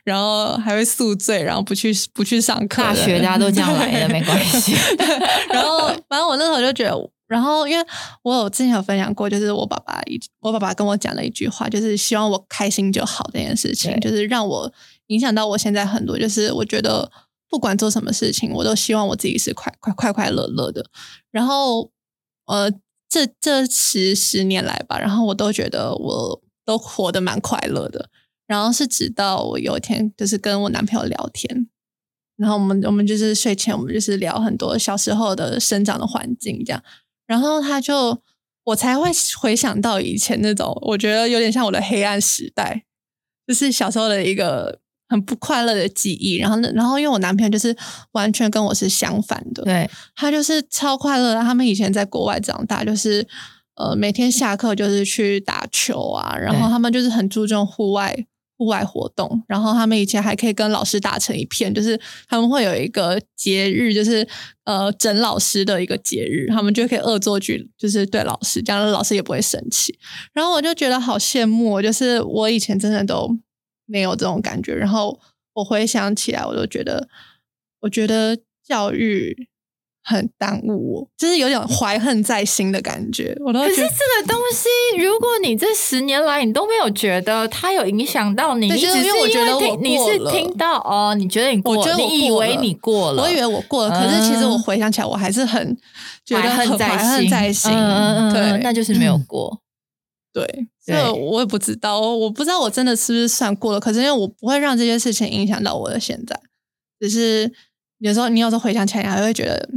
[0.05, 2.83] 然后还会宿醉，然后不去不去上课。
[2.83, 4.75] 大学大家都这样来的，没关系。
[5.51, 7.87] 然后，反正我那时候就觉得，然后因为
[8.23, 14.71] 我有之前有分享过，就是我爸爸一我爸爸跟我讲了一句话，就是希望我开心就好这件事情，就是让我
[15.11, 17.11] 影响到我现在很多，就是我觉得
[17.49, 20.89] 不管做什么事情，我都希望我自己是快快快快乐乐的。
[21.33, 21.91] 然后，
[22.47, 22.71] 呃，
[23.09, 28.09] 这这十十年来吧，然后我都觉得我都活得蛮快乐的。
[28.47, 31.69] 然后是直到我有一天就是跟我男朋友聊天，
[32.37, 36.83] 然后我们我们就是睡前我们就是聊很多小时候的生长的环境这样，
[37.27, 38.21] 然后他就
[38.65, 42.85] 我才会回想到以前那种我觉得有点像我的黑暗时代，
[43.47, 46.37] 就是小时候的一个很不快乐的记忆。
[46.37, 47.77] 然后呢，然后因为我男朋友就是
[48.13, 51.43] 完全跟我是相反的，对，他就是超快乐的。
[51.43, 53.27] 他们以前在国外长大，就是
[53.75, 58.17] 呃每天下课就是去打球啊，然后他们就是很注重户外
[58.57, 64.27] 户外活动，然后他们以前还可以跟老师打成一片，就是他们会有一个节日，就是
[64.65, 69.99] 呃整老师的一个节日，他们就可以恶作剧，就是对老师，这样老师也不会生气。
[70.35, 73.35] 然后我就觉得好羡慕哦，就是我以前真的都
[73.91, 75.19] 没有这种感觉，然后
[75.55, 77.09] 我回想起来，我都觉得，
[77.81, 79.49] 我觉得教育
[80.03, 83.37] 很耽误我，就是有点怀恨在心的感觉。
[83.45, 95.77] 我都可是这，个东西，如果你这十年来你都没有觉得它有影响到你，只是就是因为我觉得我听你是听到哦，你觉得你过了，我觉得我你以为你过了，我以为我过了，可是其实我嗯回想起来，我还是很
[96.25, 97.71] 觉得很怀恨在心。
[97.71, 99.61] 嗯嗯嗯，对，嗯那就是没有过。
[100.33, 100.45] 对，
[100.87, 103.81] 对这我也不知道，我不知道我真的是不是算过了。
[103.81, 106.41] 可是因为我不会让这些事情影响到我的现在，
[106.99, 107.53] 只是
[107.99, 109.69] 有时候你有时候回想起来，还会觉得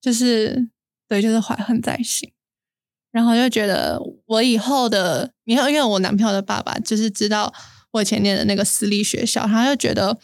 [0.00, 0.68] 就是
[1.08, 2.30] 对，就是怀恨在心。
[3.12, 7.52] 然后就觉得我以后的，你看因为我男朋友的爸爸就是知道
[7.90, 10.16] 我以前念的那个私立学校，他就觉得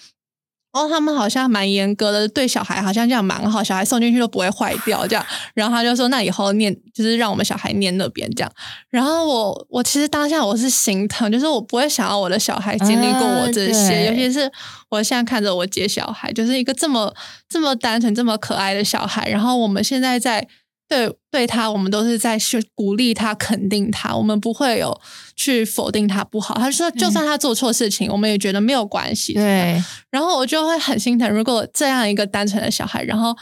[0.76, 5.24] 哦，他们好像蛮严格的，对小孩好像这样蛮好，小孩送进去都不会坏掉这样。
[5.54, 8.52] 然后他就说，那以后念就是让我们小孩念那边这样。
[8.90, 14.50] 然后我我其实当下我是心疼，就是我不会想要我的小孩经历过我这些，啊尤其是
[14.90, 17.14] 我现在看着我姐小孩，就是一个这么
[17.48, 19.28] 这么单纯、这么可爱的小孩。
[19.28, 20.46] 然后我们现在在
[20.88, 25.00] 对对他，我们都是在去鼓励他、肯定他，我们不会有
[25.34, 26.54] 去否定他不好。
[26.54, 29.34] 他说，就算他做错事情，我们也觉得没有关系。
[29.34, 33.36] 对，然后我就会很心疼，如果这样一个单纯的小孩，然后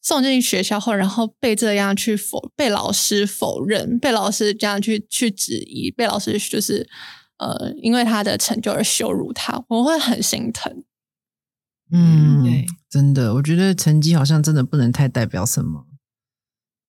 [0.00, 6.88] 送进学校后，然后被这样去否，被老师否认，被老师这样去去质疑，被老师就是
[7.38, 10.84] 呃，因为他的成就而羞辱他，我会很心疼。
[11.90, 15.87] 嗯，对，真的，我觉得成绩好像真的不能太代表什么。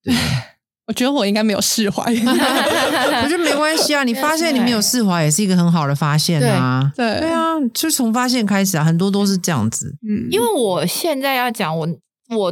[0.06, 0.14] 对，
[0.88, 2.04] 我觉得我应该没有释怀。
[2.12, 4.04] 我觉得没关系啊。
[4.04, 6.92] 你发现你没有释怀，也是一个很好的发现啊。
[6.96, 9.96] 对对，啊，就从发现开始啊，很多都是这样子。
[10.02, 11.88] 嗯，因为我现在要讲我
[12.36, 12.52] 我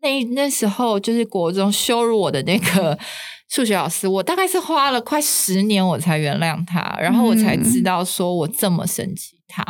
[0.00, 2.96] 那那时候就是国中羞辱我的那个
[3.50, 9.64] 数学老师，我大概是花了快十年我才原谅他，然后我才知道说我这么生气他。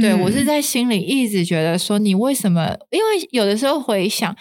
[0.00, 2.76] 对嗯我是在心里一直觉得说你为什么？
[2.90, 4.36] 因为有的时候回想。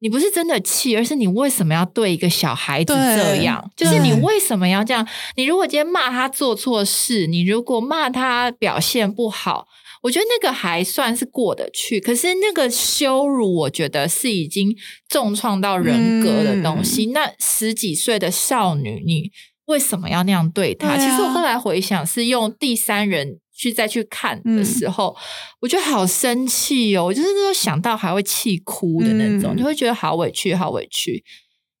[0.00, 3.70] 你不是真的气，而是你为什么要对一个小孩子这样？
[3.74, 5.06] 就是你为什么要这样？
[5.36, 9.66] 你如果今天骂他做错事，你如果骂他表现不好，
[10.02, 11.98] 我觉得那个还算是过得去。
[11.98, 14.76] 可是那个羞辱，我觉得是已经
[15.08, 17.06] 重创到人格的东西。
[17.06, 19.30] 那十几岁的少女，你
[19.66, 20.88] 为什么要那样对她？
[20.88, 25.16] 对啊其实我后来回想，是用第三人去再去看的时候，
[25.60, 27.04] 我觉得好生气哦！
[27.04, 31.24] 我就是那种想到还会气哭的那种，嗯就会觉得好委屈，好委屈。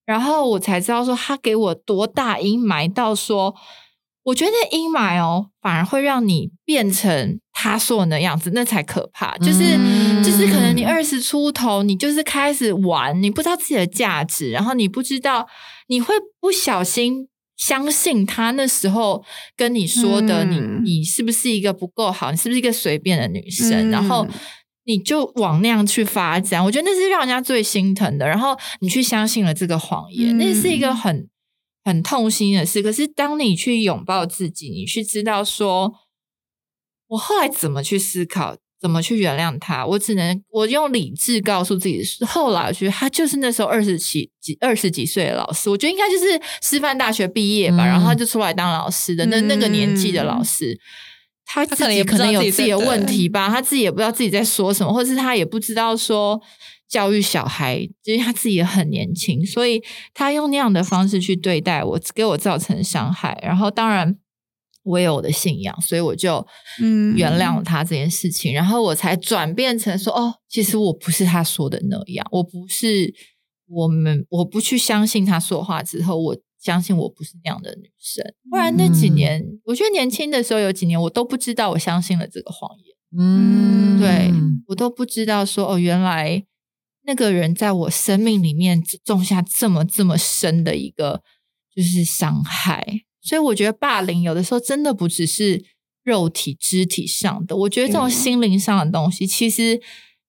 [0.06, 3.54] 然后我才知道说，他给我多大阴霾到说，
[4.22, 9.36] 我觉得阴霾哦，反而会让你变成他说的那样子，那才可怕。
[9.38, 15.48] 就是、嗯就是，可能你二十出头，你就是开始玩，你不知道自己的价值，然后你不知道，
[15.88, 19.24] 你会不小心相信他那时候
[19.56, 24.26] 跟你说的你，嗯你是不是一个不够好，你是不是一个随便的女生，嗯然后。
[24.86, 28.26] 你就往那样去发展，我觉得那是让人家最心疼的。
[28.26, 31.26] 然后你去相信了这个谎言，嗯那是一个很
[31.84, 32.82] 很痛心的事。
[32.82, 35.90] 可是当你去拥抱自己，你去知道说，
[37.06, 50.78] 我后来怎么去思考，怎么去原谅他，我只能我用理智告诉自己，后来我觉得他就是那时候二十几几二十几岁的老师，我觉得应该就是师范大学毕业吧，嗯然后他就出来当老师的那那个年纪的老嗯师。
[51.46, 56.40] 他他自己可可能有自己的问题吧，他自己也不知道自己在说什么，或者是他也不知道说
[56.88, 63.38] 教育小孩，因为他自己也很年轻，所以他用那样的方式去对待我，给我造成伤害。
[63.42, 64.16] 然后当然
[64.84, 66.46] 我也有我的信仰，所以我就
[66.80, 73.12] 嗯原谅了他这件事情，然后我才转变成说，哦，其实我不是他说的那样，我不是
[73.66, 78.24] 我们，我不去相信他说话之后，我相信我不是那样的女生。
[78.50, 82.94] 不然那几年，我觉得年轻的时候有几年，我都不知道我相信了这个谎言。
[83.16, 84.32] 嗯，对
[84.66, 86.44] 我都不知道说哦，原来
[87.06, 91.22] 那个人在我生命里面种下这么这么深的一个
[91.74, 95.64] 就是伤害，所以我觉得霸凌有的时候真的不只是
[96.04, 99.80] 肉体肢体上的，我觉得这种嗯心灵上的东西，其实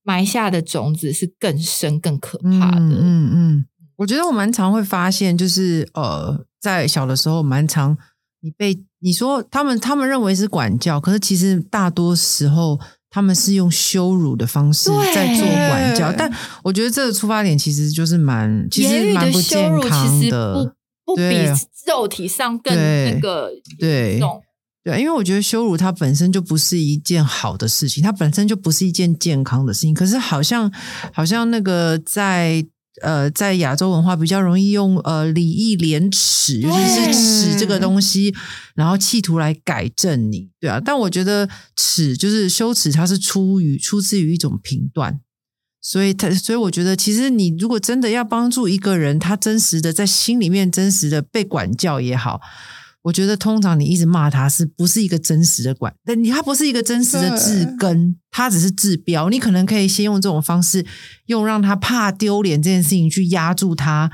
[0.04, 2.80] 埋下的种子是更深更可怕的。
[2.80, 3.66] 嗯嗯嗯，
[3.98, 7.98] 我觉得我蛮常会发现，就是呃，在小的时候蛮常
[8.40, 12.80] 你被你说他们他们认为是管教，可是其实大多时候
[13.10, 16.32] 他们是用羞辱的方式在做管教，但
[16.64, 20.75] 我觉得这个出发点其实就是蛮，其实蛮不健羞辱康其实的不。
[21.06, 21.24] 不比
[21.88, 24.42] 肉体上更那个对重。
[24.84, 29.94] 对，因为我觉得羞辱它本身就不是一件好的事情，它本身就不是一件健康的事情。
[29.94, 30.72] 可是好像
[31.12, 32.64] 好像那个在
[33.02, 38.36] 呃在亚洲文化比较容易用呃礼义廉耻，尤其是耻这个东西，
[38.76, 40.80] 然后企图来改正你，对啊。
[40.84, 45.20] 但我觉得耻就是羞耻，它是出于出自于一种评断。
[45.88, 52.42] 所以他，所以我觉得，其实你如果真的要帮助一个人，他真实的在心里面真实的被管教也好，
[53.04, 55.94] 我觉得通常你一直骂他，是不是一个真实的管？
[56.04, 59.30] 但你他不是一个真实的治根，他只是治标。
[59.30, 60.84] 你可能可以先用这种方式，
[61.28, 64.10] 用让他怕丢脸这件事情去压住他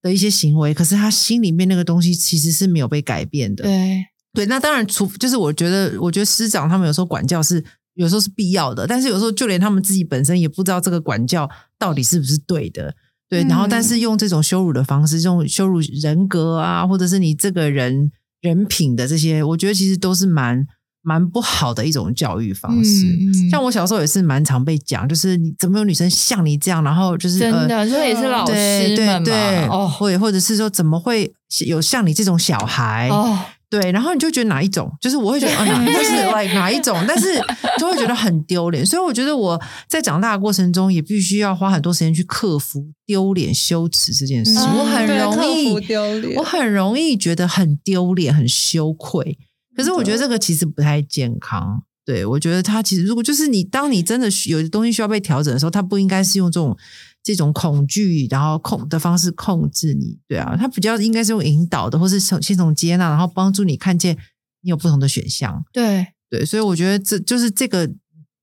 [0.00, 3.64] 的一些行为，可是他心里面那个东西其实是没有被改变的。
[3.64, 7.62] 对，对，那当然，除就是我觉得，我觉得师长他们有时候管教是
[8.00, 11.48] 有时候是必要的，但是有时候就连他们自己本身也不知道这个管教
[11.78, 12.94] 到底是不是对的。
[13.28, 20.66] 对，然后但是用这种羞辱的方式，这种羞辱人格啊，或者是你这个人人品的这些，我觉得其实都是蛮
[21.02, 23.06] 蛮不好的一种教育方式。
[23.06, 31.32] 嗯像我小时候也是蛮常被讲，就是你怎么有女生像你这样，然后就是真呃的，所以也是老师们对，嘛，哦或者或者是说怎么会
[31.66, 33.08] 有像你这种小孩？
[33.10, 33.38] 哦，
[33.70, 37.40] 对，然后你就觉得哪一种，就是我会觉得，啊，哪就是 like 哪一种，但是
[37.78, 38.84] 就会觉得很丢脸。
[38.84, 44.58] 所以我觉得我在长大的过程中，也必须要花很多时间去克服丢脸、羞耻这件事。
[44.58, 49.38] 嗯我很容易，丢脸我很容易觉得很丢脸、很羞愧。
[49.76, 51.84] 可是我觉得这个其实不太健康。
[52.04, 56.76] 对我觉得他其实如果就是你，当你真的需有东西需要被调整的时候，他不应该是用这种
[57.22, 60.18] 这种恐惧然后控的方式控制你。
[60.26, 64.16] 对啊，他比较应该是用引导的，或是从先从接纳，然后帮助你看见
[64.62, 65.64] 你有不同的选项。
[65.72, 67.90] 对，对，所以我觉得这就是这个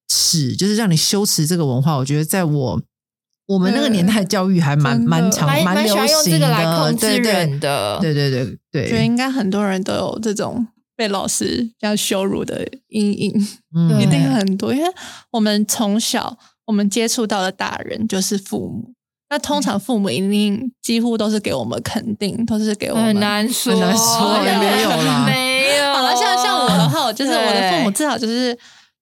[0.08, 1.96] 耻，就是让你羞耻这个文化。
[1.96, 2.82] 我觉得在我
[3.48, 14.74] 我们那个年代教育还蛮蛮常蛮流行的，来控制对对对对对对，觉得应该很多人都有这种被老师这样羞辱的阴影，嗯一定很多。
[14.74, 14.90] 因为
[15.32, 18.94] 我们从小我们接触到的大人就是父母，
[19.32, 25.94] 那通常父母一定几乎都是给我们肯定，都是给我们很难说，很难说也没有啦没有。
[25.94, 28.56] 好了，像像我的话，我就是我的父母至少就是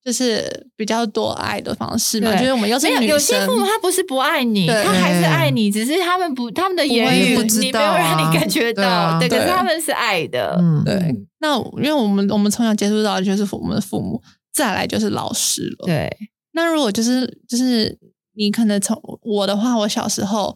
[0.03, 11.15] 就是比较多爱的方式嘛，就是我们又是没有女生，有些父母他不是不爱你，他还是爱你，只是他们不他们的言语你没有让你感觉对啊到，对，可是他们是爱的，嗯对。
[11.39, 14.21] 那因为我们我们从小接触到的就是我们的父母，
[14.53, 15.85] 再来就是老师了。
[15.85, 16.09] 对，
[16.55, 17.99] 那如果就是就是
[18.33, 20.55] 你可能从我的话，我小时候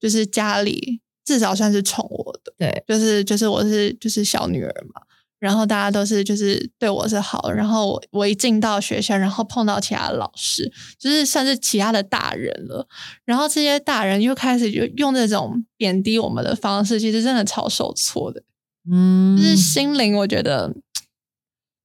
[0.00, 5.02] 就是家里至少算是宠我的，对，就是就是我是就是小女儿嘛，
[5.38, 12.88] 然后大家都是就是对我是好，然后我我一进到学校，然后碰到其他老师，就是算是其他的大人了，
[13.26, 18.42] 然后这些大人又开始就用这种贬低我们的方式，其实真的超受挫的，
[18.90, 19.36] 嗯。
[19.36, 19.56] 就是。
[19.56, 20.74] 心灵，我觉得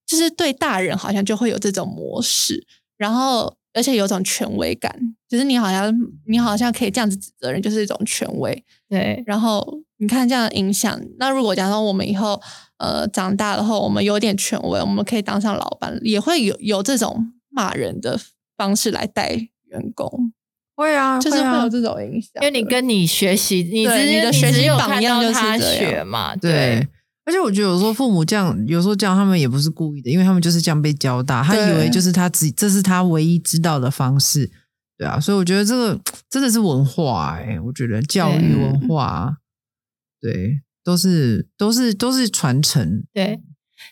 [0.06, 2.66] 就是对大人好像就会有这种模式，
[3.00, 4.94] 然后而且有种权威感，
[5.26, 5.90] 就是你好像
[6.26, 8.62] 你好像可以这样子指责人，就是一种权威。
[8.90, 12.38] 对，然后你看这样影响，那如果假如说我们以后
[12.76, 18.20] 呃长大了后，我们有点权威，我们可以当上老板，也会有有这种骂人的
[18.54, 20.34] 方式来带员工，
[20.76, 22.32] 会啊，就是会有这种影响。
[22.42, 26.86] 因为你跟你学习，你对只你的学习榜样就是学嘛，对。
[27.30, 34.50] 而且我觉得有时候父母这样，有时候这样，他们也不是故意的，因为他们就是这样被教大，他以为就是他自己，这是他唯一知道的方式，
[34.98, 39.36] 对啊，所以我觉得这个真的是文化、哎，我觉得教育文化，
[40.20, 43.38] 对，都是都是都是传承，对，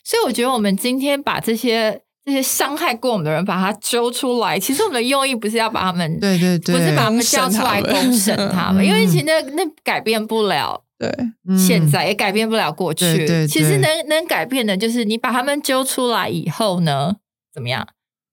[0.03, 11.09] 所以我觉得我们今天把这些这些伤害过我们的人，把他揪出来，其实我们的用意不是要把他们，对对对，不是把他们叫出来公审他们，因为其实那那改变不了对
[11.49, 13.05] 嗯现在，也改变不了过去。
[13.05, 17.17] 对对其实能能改变的，就是你把他们揪出来以后呢，
[17.55, 17.87] 怎么样？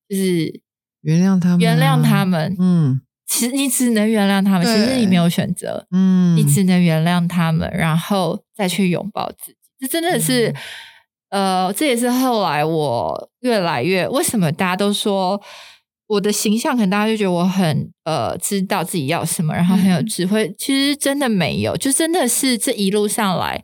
[0.09, 0.61] 就是
[1.01, 2.55] 原谅他们啊，原谅他们。
[2.59, 5.87] 嗯其实你只能原谅他们，其对实你没有选择。
[5.91, 9.57] 嗯，你只能原谅他们，然后再去拥抱自己。
[9.79, 10.53] 这真的是，
[11.29, 15.41] 嗯呃，这也是后来我越来越为什么大家都说
[16.07, 20.53] 我的形象，可能大家就觉得我很呃知道自己要什么，然后很有嗯智慧。
[20.57, 23.63] 其实真的没有，就真的是这一路上来，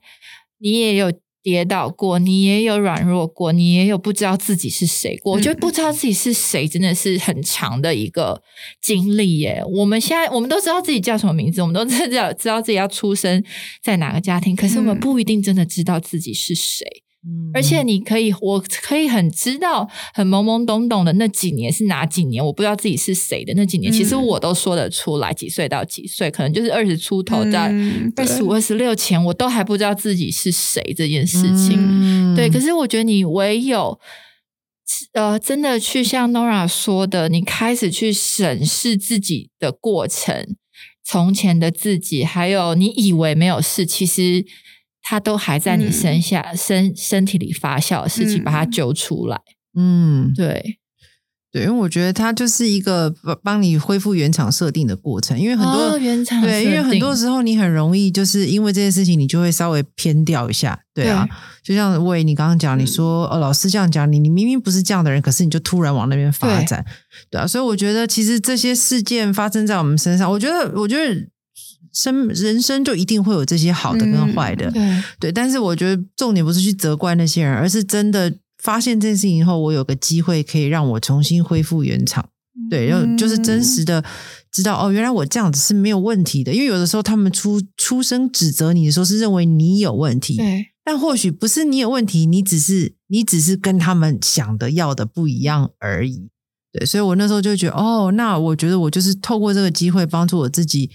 [0.60, 1.12] 你也有。
[1.44, 5.34] 跌倒过，你也有软弱过，你也有不知道自己是谁过。
[5.34, 8.40] 我觉得嗯不知道自己是谁，真的是很长的一个
[8.80, 9.64] 经历耶。
[9.66, 13.44] 我们现在我们都知道自己叫什么名字，我们都知道知道自己要出生
[13.82, 16.86] 在哪个家庭，可是我们嗯不一定真的知道自己是谁。
[16.86, 17.11] 嗯
[17.54, 31.78] 而且你可以，我可以很知道，很懵懵懂懂的那几年是哪几年，我不知道自己是谁的那几年，嗯其实我都说得出来，几岁到几岁，可能就是二十出头到嗯二十五、二十六前，我都还不知道自己是谁这件事情。
[31.78, 34.00] 嗯对，可是我觉得你唯有。
[35.14, 40.58] 呃，真的去像 Nora 说的，你开始去审视自己的过程，
[41.02, 44.46] 从前的自己，还有你以为没有事，其实
[45.02, 49.40] 它都还在你身下、身身体里发酵的事情，嗯把它揪出来。
[49.76, 50.78] 嗯，对，
[51.52, 61.28] 对，因为我觉得它就是一个帮帮你恢复原厂设定的过程，因为很多、哦原厂对，因为很多时候你很容易就是因为这件事情，你就会稍微偏掉一下，对啊，
[61.64, 66.86] 就像魏你刚刚讲，你说哦老师这样讲你，你明明不是这样的人，可是你就突然往那边发展，
[67.30, 71.14] 对啊，所以我觉得其实这些事件发生在我们身上，我觉得我觉得
[71.94, 82.28] 生人生就一定会有这些好的跟坏的，对，对，但是我觉得重点不是去责怪那些人，而是真的发现这件事情以后，我有个机会可以让我重新恢复原厂。
[82.70, 84.04] 对，然后就是真实的
[84.52, 86.54] 知道哦，原来我这样子是没有问题的。
[86.54, 96.30] 因为有的时候他们出出声指责你的时候，是认为你有问题，对，但或许不是你有问题，你只是你只是跟他们想的要的不一样而已。
[96.74, 100.92] 对，所以我那时候就觉得，哦，那我觉得我就是透过这个机会帮助我自己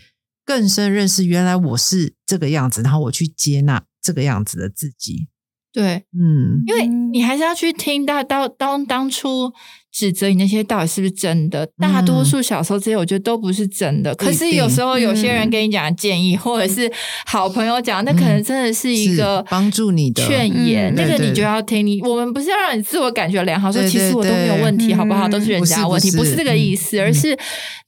[0.46, 5.28] 更深认识，原来我是这个样子，然后我去接纳这个样子的自己。
[5.72, 9.52] 对，嗯因为你还是要去听到当当当初
[9.96, 11.66] 指责你那些到底是不是真的？
[11.78, 14.14] 大多数小时候这些，我觉得都不是真的。
[14.14, 16.92] 可是有时候有些人嗯给你讲的建议，或者是
[17.24, 21.86] 好朋友讲，那可能真的是一个帮助你的劝言，嗯那个你就要听。
[21.86, 25.26] 你我们不是要让你自我感觉良好，说其实我都没有问题，好不好？
[25.26, 27.34] 都是人家的问题，不是这个意思，嗯而是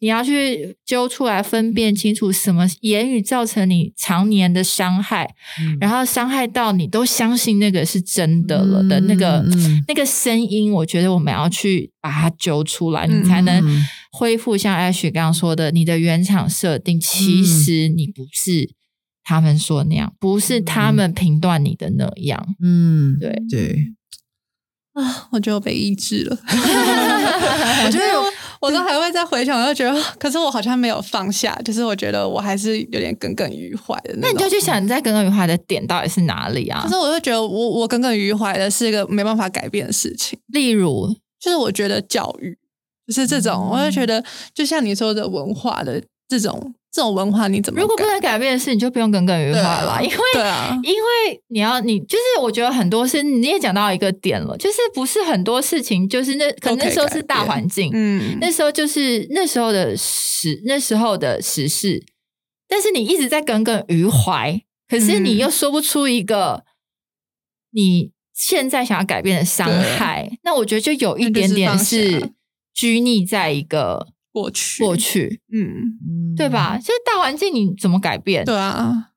[0.00, 5.28] 你要去揪出来，分辨清楚什么言语造成你常年的伤害，
[5.60, 9.44] 嗯然后伤害到你都相信那个是真的了的那个、
[9.86, 18.70] 那个声音，我觉得我们要去把它揪出来，你才能嗯恢复像 Ash 刚刚说的，你的原厂设定，其实你不是
[19.22, 22.42] 他们说那样，不是他们评断你的那样。
[22.62, 23.92] 嗯，对对，
[24.94, 26.38] 啊，我觉得我被抑制了。
[27.84, 28.26] 我觉得我
[28.62, 34.34] 我都还会再回想，我就觉得，可是我好像没有放下，就是我觉得我还是有点耿耿于怀的那种。
[34.34, 36.88] 你就去想，你在耿耿于怀的点到底是哪里啊可？
[36.88, 42.56] 是我就觉得我我耿耿于怀的是一个没办法改变的事情，例如，就是我觉得教育
[43.06, 44.24] 就是这种，我就觉得
[44.54, 62.04] 就像你说的文化的这种这种文化，你怎么如果不能改变的事，你就不用耿耿于怀了，因为对啊，因为你要你就是，我觉得很多事你也讲到一个点了，就是不是很多事情，就是那可能那时候是大环境，嗯，那时候就是那时候的时那时候的时事，
[62.68, 65.38] 但是你一直在耿耿于怀，可是你嗯。
[65.38, 66.64] 又说不出一个
[67.70, 69.68] 你现在想要改变的伤
[69.98, 72.30] 害，那我觉得就有一点点是
[72.72, 75.66] 拘泥在一个过去过去，嗯，
[76.06, 76.78] 嗯对吧？？
[76.78, 78.44] 就是大环境你怎么改变？
[78.44, 79.10] 对啊，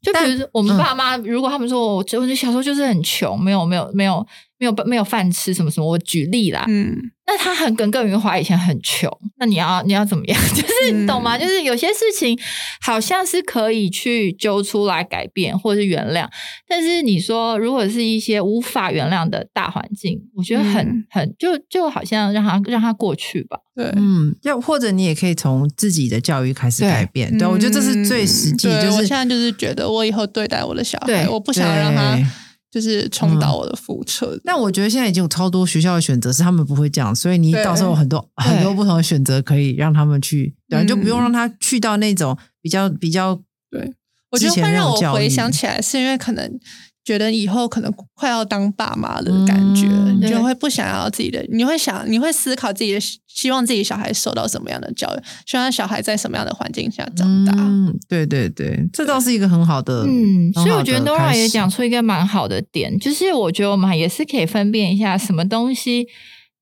[0.00, 4.24] 就比如说我们嗯爸妈，如果他们说我我就小时候就是很穷，没有没有没有
[4.60, 6.94] 没有没有饭吃什么什么，我举例啦，嗯，
[7.26, 10.38] 那他很耿耿于怀，以前很穷，那你要你要怎么样？
[10.54, 11.38] 就是你懂吗？
[11.38, 12.38] 嗯就是有些事情
[12.82, 16.28] 好像是可以去揪出来改变或是原谅，
[16.68, 23.58] 但是你说如果是一些无法原谅的大环境，我觉得很、嗯很就就好像让他让他过去吧。
[23.74, 27.36] 对，嗯，要或者你也可以从自己的教育开始改变。
[27.38, 32.26] 对，我觉得这是最实际，嗯对就是我现在就是觉得我以后对待我的小对孩，我不想让他对
[32.70, 34.40] 就是重蹈我的覆辙。
[34.44, 43.34] 但我觉得现在已经有超多学校的选择是他们不会这样，所以你到时候有很多很多不同的选择可以让他们去，对就不用让他去到那种比较比较
[43.70, 43.92] 对
[44.30, 46.60] 我觉得会让我回想起来，是因为可能
[47.04, 57.52] 觉得以后可能快要当爸妈的感觉，嗯你就对会不想要自己的，你会想，你会思考自己的，希望自己小孩受到什么样的教育，希望小孩在什么样的环境下长大。
[57.56, 66.06] 嗯，对对对，这倒是一个很好的，嗯，所以我觉得的 Nora 也讲出一个蛮好的点，就是我觉得我们也是可以分辨一下什么东西。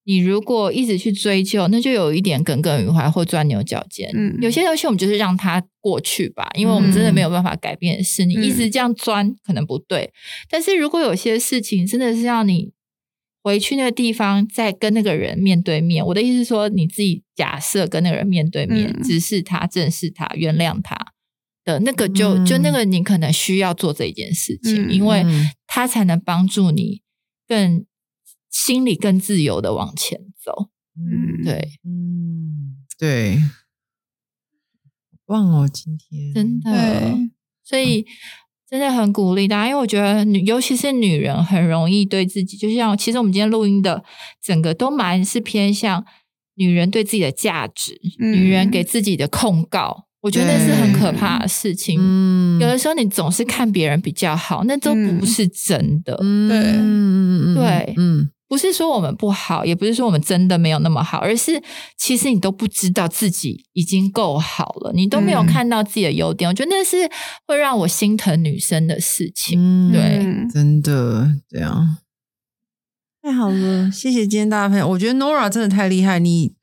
[0.08, 4.10] 你如果一直去追究，那就有一点耿耿于怀或钻牛角尖。
[4.14, 4.38] 嗯。
[4.40, 8.24] 有些东西我们就是让它过去吧，因为我们真的没有办法改变的事。
[8.24, 10.10] 你一直这样钻可能不对，
[10.48, 12.72] 但是如果有些事情真的是要你
[13.42, 19.02] 回去那个地方，再跟那个人面对面，我的意思是说，你自己假设跟那个人面对面，嗯。
[19.02, 20.96] 直视他、正视他、原谅他
[21.66, 22.62] 的那个就，就嗯。
[22.62, 25.50] 那个你可能需要做这一件事情，嗯因为嗯。
[25.66, 27.02] 他才能帮助你
[27.46, 27.84] 更
[28.50, 30.70] 心里更自由的往前走。
[30.96, 36.34] 嗯，对，嗯，对，好棒哦，今天。
[36.34, 37.18] 真的。
[37.62, 38.04] 所以
[38.68, 44.02] 真的很鼓励大家，因为我觉得女，尤其是女人，很容易对自己，就像其实我们今天录音的
[44.42, 46.04] 整个都蛮是偏向
[46.54, 48.32] 女人对自己的价值，嗯。
[48.32, 51.98] 女人给自己的控告，我觉得那是很可怕的事情。
[52.00, 52.58] 嗯。
[52.58, 56.18] 有的时候你总是看别人比较好，那都不是真的。
[56.22, 56.58] 嗯对。
[56.58, 61.62] 嗯嗯对嗯不是说我们不好，也不是说我们真的没有那么好，而是
[61.98, 66.48] 其实你都不知道自己已经够好了，你都没有嗯看到自己的优点。
[66.48, 66.96] 我觉得那是
[67.46, 69.58] 会让我心疼女生的事情。
[69.60, 71.98] 嗯对嗯真的这样，
[73.22, 74.88] 太好了，谢谢今天大家分享。
[74.88, 76.54] 我觉得 Nora 真的太厉害，你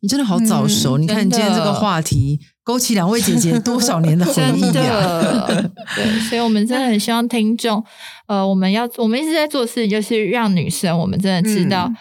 [0.00, 0.98] 你真的好早熟。
[0.98, 2.38] 嗯你看你今天这个话题，
[2.68, 5.46] 勾起两位姐姐多少年的回真忆啊！
[5.48, 7.82] 的，对，所以我们真的很希望听众，
[8.26, 11.96] 呃，我们要我们一直在做事情，就是让女生我们真的知道嗯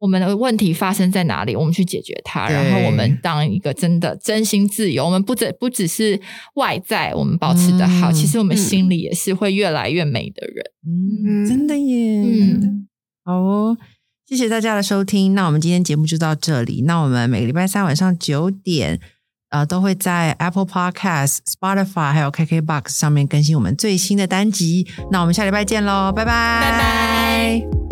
[0.00, 6.20] 我们的问题发生在哪里，我们去解决它，然后我们当一个真的真心自由，我们不只不只是
[6.56, 10.64] 外在我们保持的好，嗯其实我们嗯心里也是会越来越美的人。
[10.88, 12.22] 嗯，嗯真的耶。
[12.24, 12.88] 嗯
[13.24, 13.76] 好哦，
[14.26, 15.36] 谢谢大家的收听。
[15.36, 16.82] 那我们今天节目就到这里。
[16.84, 18.98] 那我们每个礼拜三晚上九点，
[19.50, 24.86] 呃，都会在 Apple Podcast、Spotify 还有 KKBox 上面更新我们最新的单集。
[25.10, 27.89] 那我们下礼拜见喽，拜拜，拜拜。